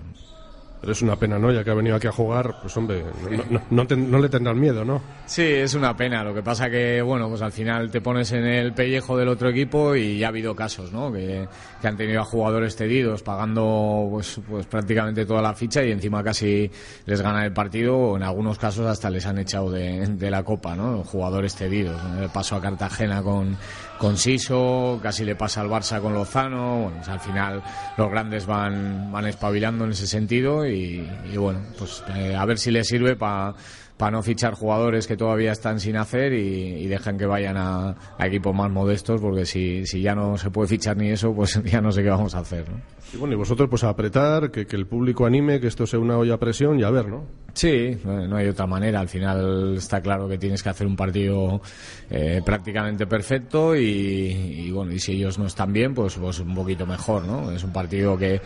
Pero 0.81 0.93
es 0.93 1.01
una 1.03 1.15
pena, 1.15 1.37
¿no? 1.37 1.51
Ya 1.51 1.63
que 1.63 1.69
ha 1.69 1.75
venido 1.75 1.95
aquí 1.95 2.07
a 2.07 2.11
jugar, 2.11 2.55
pues 2.59 2.75
hombre, 2.75 3.05
no, 3.29 3.43
no, 3.51 3.61
no, 3.69 3.87
te, 3.87 3.95
no, 3.95 4.17
le 4.17 4.29
tendrán 4.29 4.59
miedo, 4.59 4.83
¿no? 4.83 4.99
Sí, 5.27 5.43
es 5.43 5.75
una 5.75 5.95
pena. 5.95 6.23
Lo 6.23 6.33
que 6.33 6.41
pasa 6.41 6.71
que, 6.71 7.03
bueno, 7.03 7.29
pues 7.29 7.43
al 7.43 7.51
final 7.51 7.91
te 7.91 8.01
pones 8.01 8.31
en 8.31 8.45
el 8.45 8.73
pellejo 8.73 9.15
del 9.15 9.27
otro 9.27 9.49
equipo 9.49 9.95
y 9.95 10.17
ya 10.17 10.25
ha 10.25 10.29
habido 10.29 10.55
casos, 10.55 10.91
¿no? 10.91 11.11
Que, 11.11 11.47
han 11.83 11.97
tenido 11.97 12.21
a 12.21 12.23
jugadores 12.23 12.75
cedidos 12.75 13.21
pagando 13.21 14.07
pues, 14.09 14.39
pues 14.47 14.65
prácticamente 14.65 15.25
toda 15.25 15.41
la 15.41 15.53
ficha 15.53 15.83
y 15.83 15.91
encima 15.91 16.23
casi 16.23 16.69
les 17.05 17.21
ganan 17.21 17.43
el 17.43 17.53
partido 17.53 17.97
o 17.97 18.17
en 18.17 18.23
algunos 18.23 18.57
casos 18.57 18.85
hasta 18.85 19.09
les 19.09 19.25
han 19.25 19.39
echado 19.39 19.69
de, 19.71 20.07
de 20.07 20.31
la 20.31 20.43
copa, 20.43 20.75
¿no? 20.75 21.03
Jugadores 21.03 21.55
cedidos. 21.55 22.01
¿no? 22.03 22.27
Paso 22.29 22.55
a 22.55 22.61
Cartagena 22.61 23.21
con, 23.21 23.57
con 24.01 24.17
Siso, 24.17 24.99
casi 25.03 25.25
le 25.25 25.35
pasa 25.35 25.61
al 25.61 25.69
Barça 25.69 26.01
con 26.01 26.13
Lozano. 26.13 26.81
Bueno, 26.83 26.97
pues 26.97 27.09
al 27.09 27.19
final 27.19 27.61
los 27.97 28.09
grandes 28.09 28.47
van, 28.47 29.11
van 29.11 29.27
espabilando 29.27 29.85
en 29.85 29.91
ese 29.91 30.07
sentido 30.07 30.65
y, 30.65 30.70
y 30.71 31.37
bueno, 31.37 31.59
pues 31.77 32.03
eh, 32.15 32.35
a 32.35 32.45
ver 32.45 32.57
si 32.57 32.71
le 32.71 32.83
sirve 32.83 33.15
para 33.15 33.55
para 34.01 34.13
no 34.13 34.23
fichar 34.23 34.55
jugadores 34.55 35.05
que 35.05 35.15
todavía 35.15 35.51
están 35.51 35.79
sin 35.79 35.95
hacer 35.95 36.33
y, 36.33 36.37
y 36.83 36.87
dejan 36.87 37.19
que 37.19 37.27
vayan 37.27 37.55
a, 37.55 37.95
a 38.17 38.25
equipos 38.25 38.55
más 38.55 38.71
modestos, 38.71 39.21
porque 39.21 39.45
si, 39.45 39.85
si 39.85 40.01
ya 40.01 40.15
no 40.15 40.39
se 40.39 40.49
puede 40.49 40.69
fichar 40.69 40.97
ni 40.97 41.11
eso, 41.11 41.35
pues 41.35 41.61
ya 41.65 41.81
no 41.81 41.91
sé 41.91 42.01
qué 42.01 42.09
vamos 42.09 42.33
a 42.33 42.39
hacer. 42.39 42.67
¿no? 42.67 42.81
Y 43.13 43.17
bueno, 43.17 43.35
y 43.35 43.37
vosotros 43.37 43.69
pues 43.69 43.83
a 43.83 43.89
apretar, 43.89 44.49
que, 44.49 44.65
que 44.65 44.75
el 44.75 44.87
público 44.87 45.27
anime, 45.27 45.59
que 45.59 45.67
esto 45.67 45.85
sea 45.85 45.99
una 45.99 46.17
olla 46.17 46.33
a 46.33 46.39
presión 46.39 46.79
y 46.79 46.83
a 46.83 46.89
ver, 46.89 47.09
¿no? 47.09 47.25
Sí, 47.53 47.95
no 48.03 48.25
no 48.27 48.37
hay 48.37 48.47
otra 48.47 48.65
manera. 48.65 49.01
Al 49.01 49.09
final 49.09 49.75
está 49.77 50.01
claro 50.01 50.27
que 50.27 50.39
tienes 50.39 50.63
que 50.63 50.69
hacer 50.69 50.87
un 50.87 50.95
partido 50.95 51.61
eh, 52.09 52.41
prácticamente 52.43 53.05
perfecto 53.05 53.75
y, 53.75 53.81
y, 53.85 54.71
bueno, 54.71 54.93
y 54.93 54.99
si 54.99 55.11
ellos 55.11 55.37
no 55.37 55.45
están 55.45 55.73
bien, 55.73 55.93
pues, 55.93 56.15
pues 56.15 56.39
un 56.39 56.55
poquito 56.55 56.87
mejor, 56.87 57.25
¿no? 57.25 57.51
Es 57.51 57.63
un 57.63 57.73
partido 57.73 58.17
que, 58.17 58.41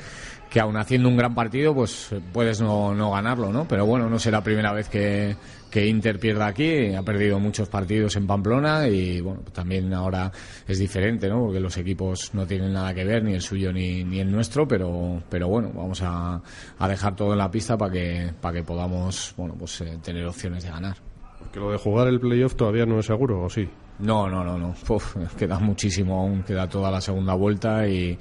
que 0.56 0.62
aun 0.62 0.78
haciendo 0.78 1.10
un 1.10 1.18
gran 1.18 1.36
partido, 1.36 1.76
pues 1.76 2.15
puedes 2.32 2.62
no, 2.62 2.96
no 2.96 3.12
ganarlo, 3.12 3.52
¿no? 3.52 3.68
Pero 3.68 3.86
bueno, 3.86 4.10
no 4.10 4.18
será 4.18 4.38
la 4.38 4.44
primera 4.46 4.72
vez 4.72 4.88
que, 4.88 5.36
que 5.70 5.86
Inter 5.86 6.18
pierda 6.18 6.48
aquí. 6.48 6.96
Ha 6.96 7.04
perdido 7.04 7.41
muchos 7.41 7.68
partidos 7.68 8.15
en 8.15 8.26
Pamplona 8.26 8.88
y 8.88 9.20
bueno, 9.20 9.41
también 9.52 9.94
ahora 9.94 10.32
es 10.65 10.80
diferente, 10.80 11.28
¿no? 11.28 11.41
Porque 11.41 11.60
los 11.60 11.76
equipos 11.76 12.34
no 12.34 12.48
tienen 12.48 12.72
nada 12.72 12.94
que 12.94 13.04
ver, 13.04 13.22
ni 13.26 13.34
el 13.34 13.41
suyo 13.41 13.74
ni, 13.74 14.06
ni 14.06 14.22
el 14.22 14.32
nuestro, 14.32 14.65
pero, 14.65 15.22
pero 15.30 15.50
bueno, 15.50 15.74
vamos 15.76 16.02
a, 16.02 16.41
a 16.80 16.88
dejar 16.88 17.18
todo 17.18 17.34
en 17.34 17.39
la 17.39 17.52
pista 17.52 17.78
para 17.78 17.91
que, 17.91 18.32
para 18.39 18.56
que 18.56 18.63
podamos, 18.63 19.34
bueno, 19.36 19.56
pues 19.60 19.82
eh, 19.82 20.00
tener 20.02 20.26
opciones 20.26 20.63
de 20.63 20.70
ganar. 20.70 20.96
Porque 21.38 21.60
lo 21.60 21.70
de 21.70 21.78
jugar 21.78 22.08
el 22.08 22.22
playoff 22.22 22.56
todavía 22.56 22.86
no 22.86 22.98
es 22.98 23.08
seguro, 23.08 23.44
¿o 23.44 23.50
sí? 23.50 23.68
No, 24.00 24.30
no, 24.30 24.44
no, 24.44 24.58
no. 24.58 24.76
Queda 25.38 25.60
muchísimo 25.60 26.20
aún, 26.20 26.44
queda 26.44 26.68
toda 26.68 26.92
la 26.92 27.00
segunda 27.00 27.34
vuelta 27.34 27.88
y, 27.88 28.18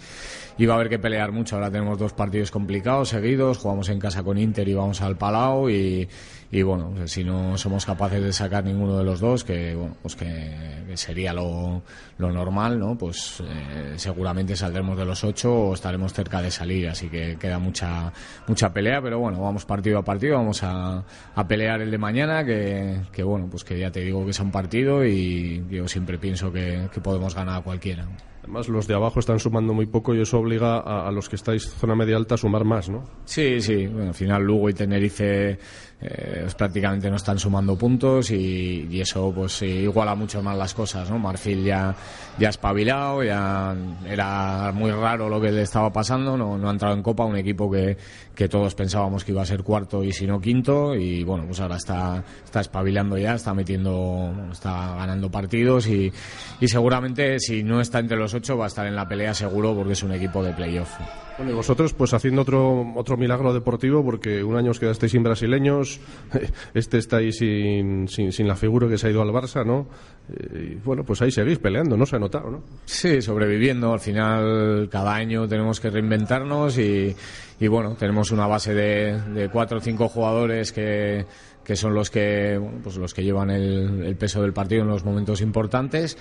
y 0.56 0.66
va 0.66 0.74
a 0.74 0.76
haber 0.76 0.88
que 0.88 0.98
pelear 0.98 1.32
mucho. 1.32 1.56
Ahora 1.56 1.70
tenemos 1.70 1.98
dos 1.98 2.12
partidos 2.12 2.50
complicados 2.50 3.08
seguidos, 3.08 3.58
jugamos 3.58 3.88
en 3.88 3.98
casa 3.98 4.22
con 4.22 4.38
Inter 4.38 4.68
y 4.68 4.74
vamos 4.74 5.00
al 5.00 5.16
Palau 5.16 5.68
y, 5.68 6.08
y 6.50 6.62
bueno, 6.62 6.92
pues, 6.94 7.12
si 7.12 7.24
no 7.24 7.56
somos 7.58 7.84
capaces 7.84 8.22
de 8.22 8.32
sacar 8.32 8.64
ninguno 8.64 8.98
de 8.98 9.04
los 9.04 9.20
dos, 9.20 9.44
que 9.44 9.74
bueno, 9.74 9.96
pues 10.02 10.16
que, 10.16 10.74
sería 10.94 11.32
lo, 11.32 11.82
lo 12.18 12.32
normal, 12.32 12.78
¿no? 12.78 12.96
Pues 12.96 13.40
eh, 13.40 13.94
seguramente 13.96 14.54
saldremos 14.54 14.96
de 14.96 15.04
los 15.04 15.24
ocho 15.24 15.52
o 15.52 15.74
estaremos 15.74 16.12
cerca 16.12 16.40
de 16.40 16.50
salir, 16.50 16.88
así 16.88 17.08
que 17.08 17.36
queda 17.36 17.58
mucha 17.58 18.12
mucha 18.46 18.72
pelea, 18.72 19.02
pero 19.02 19.18
bueno, 19.18 19.40
vamos 19.40 19.64
partido 19.64 19.98
a 19.98 20.04
partido, 20.04 20.36
vamos 20.36 20.62
a, 20.62 21.04
a 21.34 21.48
pelear 21.48 21.80
el 21.80 21.90
de 21.90 21.98
mañana, 21.98 22.44
que, 22.44 23.00
que 23.10 23.22
bueno, 23.22 23.48
pues 23.50 23.64
que 23.64 23.78
ya 23.78 23.90
te 23.90 24.00
digo 24.00 24.24
que 24.24 24.30
es 24.30 24.40
un 24.40 24.50
partido 24.50 25.04
y 25.04 25.64
yo 25.68 25.88
siempre 25.88 26.18
pienso 26.18 26.52
que, 26.52 26.88
que 26.92 27.00
podemos 27.00 27.34
ganar 27.34 27.58
a 27.58 27.62
cualquiera. 27.62 28.06
Además, 28.44 28.68
los 28.68 28.86
de 28.86 28.94
abajo 28.94 29.20
están 29.20 29.38
sumando 29.38 29.72
muy 29.72 29.86
poco 29.86 30.14
y 30.14 30.20
eso 30.20 30.38
obliga 30.38 30.76
a, 30.76 31.08
a 31.08 31.10
los 31.10 31.30
que 31.30 31.36
estáis 31.36 31.66
zona 31.66 31.94
media 31.94 32.16
alta 32.16 32.34
a 32.34 32.38
sumar 32.38 32.62
más, 32.64 32.90
¿no? 32.90 33.02
Sí, 33.24 33.58
sí. 33.62 33.86
Bueno, 33.86 34.08
al 34.08 34.14
final 34.14 34.42
Lugo 34.42 34.68
y 34.68 34.74
Tenerife 34.74 35.58
eh, 36.06 36.46
prácticamente 36.54 37.08
no 37.08 37.16
están 37.16 37.38
sumando 37.38 37.76
puntos 37.78 38.30
y, 38.30 39.00
eso 39.00 39.32
pues 39.34 39.62
eh, 39.62 39.68
iguala 39.68 40.14
mucho 40.14 40.42
más 40.42 40.56
las 40.56 40.74
cosas, 40.74 41.08
¿no? 41.10 41.18
Marfil 41.18 41.64
ya 41.64 41.94
ya 42.38 42.50
espabilado, 42.50 43.22
ya 43.22 43.74
era 44.06 44.70
muy 44.72 44.90
raro 44.90 45.28
lo 45.30 45.40
que 45.40 45.50
le 45.50 45.62
estaba 45.62 45.90
pasando, 45.90 46.36
no, 46.36 46.58
no 46.58 46.68
ha 46.68 46.72
entrado 46.72 46.94
en 46.94 47.02
Copa 47.02 47.24
un 47.24 47.36
equipo 47.36 47.70
que, 47.70 47.96
que 48.34 48.48
todos 48.48 48.74
pensábamos 48.74 49.24
que 49.24 49.32
iba 49.32 49.40
a 49.42 49.46
ser 49.46 49.62
cuarto 49.62 50.04
y 50.04 50.12
si 50.12 50.26
no 50.26 50.40
quinto 50.40 50.94
y 50.94 51.24
bueno, 51.24 51.46
pues 51.46 51.60
ahora 51.60 51.76
está 51.76 52.22
está 52.44 52.60
espabilando 52.60 53.16
ya, 53.16 53.34
está 53.34 53.54
metiendo, 53.54 54.30
está 54.52 54.96
ganando 54.96 55.30
partidos 55.30 55.86
y, 55.86 56.12
y 56.60 56.68
seguramente 56.68 57.38
si 57.38 57.62
no 57.62 57.80
está 57.80 58.00
entre 58.00 58.18
los 58.18 58.34
ocho 58.34 58.58
va 58.58 58.64
a 58.64 58.68
estar 58.68 58.86
en 58.86 58.94
la 58.94 59.08
pelea 59.08 59.32
seguro 59.32 59.74
porque 59.74 59.94
es 59.94 60.02
un 60.02 60.12
equipo 60.12 60.42
de 60.42 60.52
playoff. 60.52 60.90
Bueno, 61.36 61.50
y 61.50 61.54
vosotros 61.54 61.92
pues 61.94 62.14
haciendo 62.14 62.42
otro 62.42 62.92
otro 62.94 63.16
milagro 63.16 63.52
deportivo 63.52 64.04
porque 64.04 64.44
un 64.44 64.56
año 64.56 64.70
os 64.70 64.78
quedasteis 64.78 65.12
sin 65.12 65.24
brasileños, 65.24 66.00
este 66.74 66.98
estáis 66.98 67.38
sin, 67.38 68.06
sin, 68.06 68.30
sin 68.30 68.46
la 68.46 68.54
figura 68.54 68.88
que 68.88 68.98
se 68.98 69.08
ha 69.08 69.10
ido 69.10 69.20
al 69.20 69.30
Barça, 69.30 69.66
¿no? 69.66 69.88
Eh, 70.28 70.72
y 70.72 70.74
bueno, 70.76 71.02
pues 71.02 71.22
ahí 71.22 71.32
seguís 71.32 71.58
peleando, 71.58 71.96
¿no? 71.96 72.06
Se 72.06 72.16
ha 72.16 72.18
notado, 72.20 72.50
¿no? 72.50 72.62
Sí, 72.84 73.20
sobreviviendo. 73.20 73.92
Al 73.92 74.00
final, 74.00 74.88
cada 74.90 75.14
año 75.14 75.48
tenemos 75.48 75.80
que 75.80 75.90
reinventarnos 75.90 76.78
y, 76.78 77.14
y 77.58 77.66
bueno, 77.66 77.96
tenemos 77.98 78.30
una 78.30 78.46
base 78.46 78.72
de, 78.72 79.20
de 79.20 79.48
cuatro 79.48 79.78
o 79.78 79.80
cinco 79.80 80.08
jugadores 80.08 80.72
que, 80.72 81.26
que 81.64 81.74
son 81.74 81.94
los 81.94 82.10
que, 82.10 82.58
bueno, 82.60 82.78
pues 82.82 82.96
los 82.96 83.12
que 83.12 83.24
llevan 83.24 83.50
el 83.50 84.14
peso 84.16 84.40
del 84.40 84.52
partido 84.52 84.82
en 84.82 84.88
los 84.88 85.04
momentos 85.04 85.40
importantes 85.40 86.16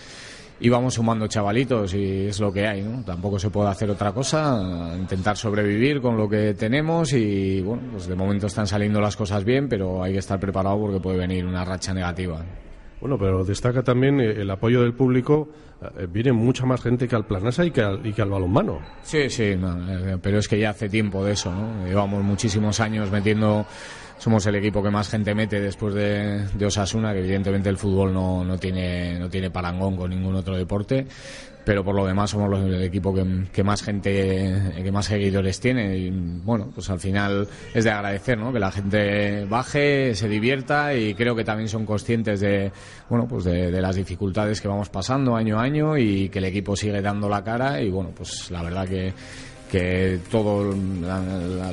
y 0.60 0.70
vamos 0.70 0.94
sumando 0.94 1.28
chavalitos 1.28 1.94
y 1.94 2.28
es 2.28 2.39
lo 2.39 2.52
que 2.54 2.68
hay, 2.68 2.82
¿no? 2.82 3.04
Tampoco 3.04 3.38
se 3.39 3.50
puede 3.50 3.70
hacer 3.70 3.89
otra 3.89 4.12
cosa, 4.12 4.96
intentar 4.98 5.36
sobrevivir 5.38 6.02
con 6.02 6.16
lo 6.18 6.30
que 6.30 6.54
tenemos 6.54 7.13
y 7.13 7.62
bueno, 7.62 7.84
pues 7.92 8.08
de 8.08 8.16
momento 8.16 8.48
están 8.48 8.68
saliendo 8.68 9.02
las 9.02 9.16
cosas 9.18 9.44
bien, 9.44 9.68
pero 9.68 10.04
hay 10.04 10.13
que 10.13 10.20
estar 10.20 10.39
preparado 10.39 10.80
porque 10.80 11.00
puede 11.00 11.18
venir 11.18 11.46
una 11.46 11.66
racha 11.66 11.94
negativa. 11.94 12.42
Bueno, 13.02 13.18
pero 13.18 13.44
destaca 13.44 13.84
también 13.84 14.22
eh, 14.22 14.32
el 14.42 14.50
apoyo 14.50 14.82
del 14.82 14.94
público. 14.94 15.50
eh, 16.00 16.08
Viene 16.10 16.32
mucha 16.32 16.66
más 16.66 16.82
gente 16.82 17.06
que 17.06 17.16
al 17.18 17.26
Planasa 17.26 17.66
y 17.66 17.72
que 17.72 17.82
al, 17.82 18.06
y 18.08 18.13
que 18.13 18.22
al 18.22 18.30
balonmano. 18.30 18.80
Sí, 19.02 19.30
sí, 19.30 19.58
no, 19.60 19.76
eh, 19.92 20.18
pero 20.22 20.38
es 20.38 20.48
que 20.48 20.58
ya 20.58 20.70
hace 20.70 20.88
tiempo 20.88 21.26
de 21.26 21.34
eso, 21.34 21.52
¿no? 21.52 21.86
Llevamos 21.86 22.24
muchísimos 22.24 22.80
años 22.80 23.12
metiendo, 23.12 23.66
somos 24.17 24.45
el 24.45 24.56
equipo 24.56 24.82
que 24.82 24.89
más 24.89 25.10
gente 25.10 25.36
mete 25.36 25.60
después 25.60 25.93
de, 25.93 26.65
Osasuna, 26.65 27.13
que 27.13 27.19
evidentemente 27.19 27.69
el 27.69 27.78
fútbol 27.78 28.13
no, 28.13 28.43
no, 28.43 28.58
tiene, 28.58 29.19
no 29.19 29.30
tiene 29.30 29.49
parangón 29.52 29.97
con 29.97 30.10
ningún 30.10 30.36
otro 30.36 30.56
deporte, 30.56 31.06
pero 31.65 31.84
por 31.84 31.95
lo 31.95 32.06
demás 32.06 32.30
somos 32.30 32.49
los- 32.49 32.62
el 32.62 32.84
equipo 32.84 33.13
que, 33.13 33.45
que 33.52 33.63
más 33.63 33.82
gente, 33.84 34.73
que 34.82 34.91
más 34.91 35.06
seguidores 35.06 35.60
tiene 35.60 35.97
y 35.97 36.10
bueno, 36.10 36.69
pues 36.73 36.89
al 36.89 36.99
final 36.99 37.47
es 37.73 37.84
de 37.86 37.91
agradecer, 37.91 38.38
¿no? 38.38 38.52
Que 38.54 38.60
la 38.60 38.71
gente 38.71 39.45
baje, 39.45 40.13
se 40.15 40.28
divierta 40.28 40.93
y 40.93 41.13
creo 41.15 41.36
que 41.36 41.43
también 41.45 41.69
son 41.69 41.86
conscientes 41.86 42.39
de, 42.41 42.71
bueno, 43.10 43.28
pues 43.28 43.45
de, 43.45 43.71
de 43.71 43.82
las 43.82 43.95
dificultades 43.95 44.60
que 44.62 44.67
vamos 44.67 44.89
pasando 44.89 45.36
año 45.36 45.58
a 45.60 45.63
año 45.63 45.97
y 45.97 46.28
que 46.30 46.39
el 46.39 46.45
equipo 46.45 46.76
sigue 46.76 47.02
dando 47.02 47.28
la 47.30 47.43
cara 47.43 47.82
y 47.82 47.89
bueno, 47.89 48.12
pues 48.15 48.52
la 48.52 48.62
verdad 48.62 48.88
que 48.88 49.13
que 49.73 50.19
todos 50.29 50.75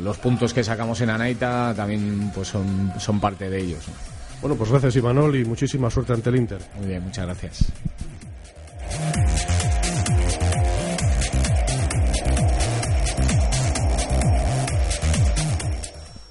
los 0.00 0.16
puntos 0.16 0.54
que 0.54 0.64
sacamos 0.64 0.98
en 1.02 1.10
Anaita 1.10 1.74
también 1.76 2.32
pues 2.34 2.48
son, 2.48 2.94
son 2.98 3.20
parte 3.20 3.50
de 3.50 3.60
ellos. 3.60 3.86
¿no? 3.88 3.94
Bueno, 4.40 4.56
pues 4.56 4.70
gracias 4.70 4.96
Imanol 4.96 5.36
y 5.36 5.44
muchísima 5.44 5.90
suerte 5.90 6.14
ante 6.14 6.30
el 6.30 6.36
Inter. 6.36 6.62
Muy 6.78 6.86
bien, 6.86 7.02
muchas 7.02 7.26
gracias. 7.26 7.70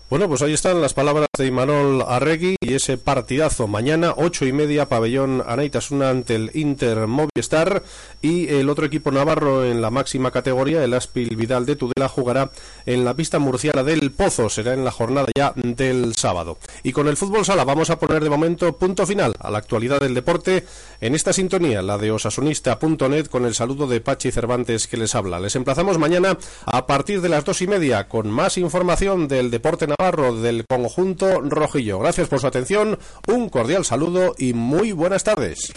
Bueno, 0.10 0.28
pues 0.28 0.42
ahí 0.42 0.54
están 0.54 0.82
las 0.82 0.96
palabras 0.96 1.28
de 1.38 1.46
Imanol 1.46 2.02
Arregui 2.02 2.56
y 2.60 2.74
ese 2.74 2.98
partidazo 2.98 3.68
mañana, 3.68 4.16
ocho 4.18 4.48
y 4.48 4.52
media, 4.52 4.90
pabellón 4.90 5.44
Anaitasuna 5.46 6.10
ante 6.10 6.34
el 6.34 6.50
Inter 6.56 7.06
Movistar 7.06 7.84
y 8.20 8.48
el 8.48 8.72
otro 8.72 8.88
equipo 8.88 9.12
navarro 9.12 9.64
en 9.64 9.84
la 9.84 9.92
máxima 9.92 10.32
categoría, 10.32 10.84
el 10.84 10.96
Aspil 10.96 11.36
Vidal 11.36 11.68
de 11.68 11.76
Tudela, 11.76 12.10
jugará 12.10 12.50
en 12.88 13.06
la 13.06 13.14
pista 13.14 13.38
murciana 13.38 13.84
del 13.84 14.10
Pozo, 14.10 14.50
será 14.50 14.74
en 14.74 14.84
la 14.84 14.90
jornada 14.90 15.28
ya 15.38 15.54
del 15.56 16.16
sábado. 16.16 16.58
Y 16.82 16.92
con 16.92 17.08
el 17.08 17.16
fútbol 17.16 17.46
sala 17.46 17.64
vamos 17.64 17.92
a 17.92 18.00
poner 18.00 18.24
de 18.24 18.32
momento 18.32 18.76
punto 18.80 19.06
final 19.06 19.36
a 19.40 19.52
la 19.52 19.60
actualidad 19.60 20.00
del 20.00 20.16
deporte 20.16 20.66
en 21.02 21.14
esta 21.14 21.34
sintonía, 21.34 21.84
la 21.84 22.00
de 22.00 22.10
osasunista.net, 22.10 23.28
con 23.28 23.46
el 23.46 23.54
saludo 23.54 23.86
de 23.86 24.02
Pachi 24.02 24.32
Cervantes 24.32 24.88
que 24.88 24.98
les 24.98 25.14
habla. 25.14 25.40
Les 25.40 25.56
emplazamos 25.56 26.00
mañana 26.00 26.36
a 26.66 26.88
partir 26.88 27.22
de 27.22 27.30
las 27.30 27.46
dos 27.46 27.62
y 27.62 27.68
media 27.68 28.08
con 28.08 28.32
más 28.32 28.58
información 28.58 29.28
del 29.28 29.52
deporte 29.52 29.86
del 30.12 30.66
conjunto 30.66 31.42
rojillo. 31.42 32.00
Gracias 32.00 32.28
por 32.28 32.40
su 32.40 32.48
atención, 32.48 32.98
un 33.28 33.50
cordial 33.50 33.86
saludo 33.86 34.36
y 34.38 34.54
muy 34.54 34.92
buenas 34.92 35.24
tardes. 35.24 35.72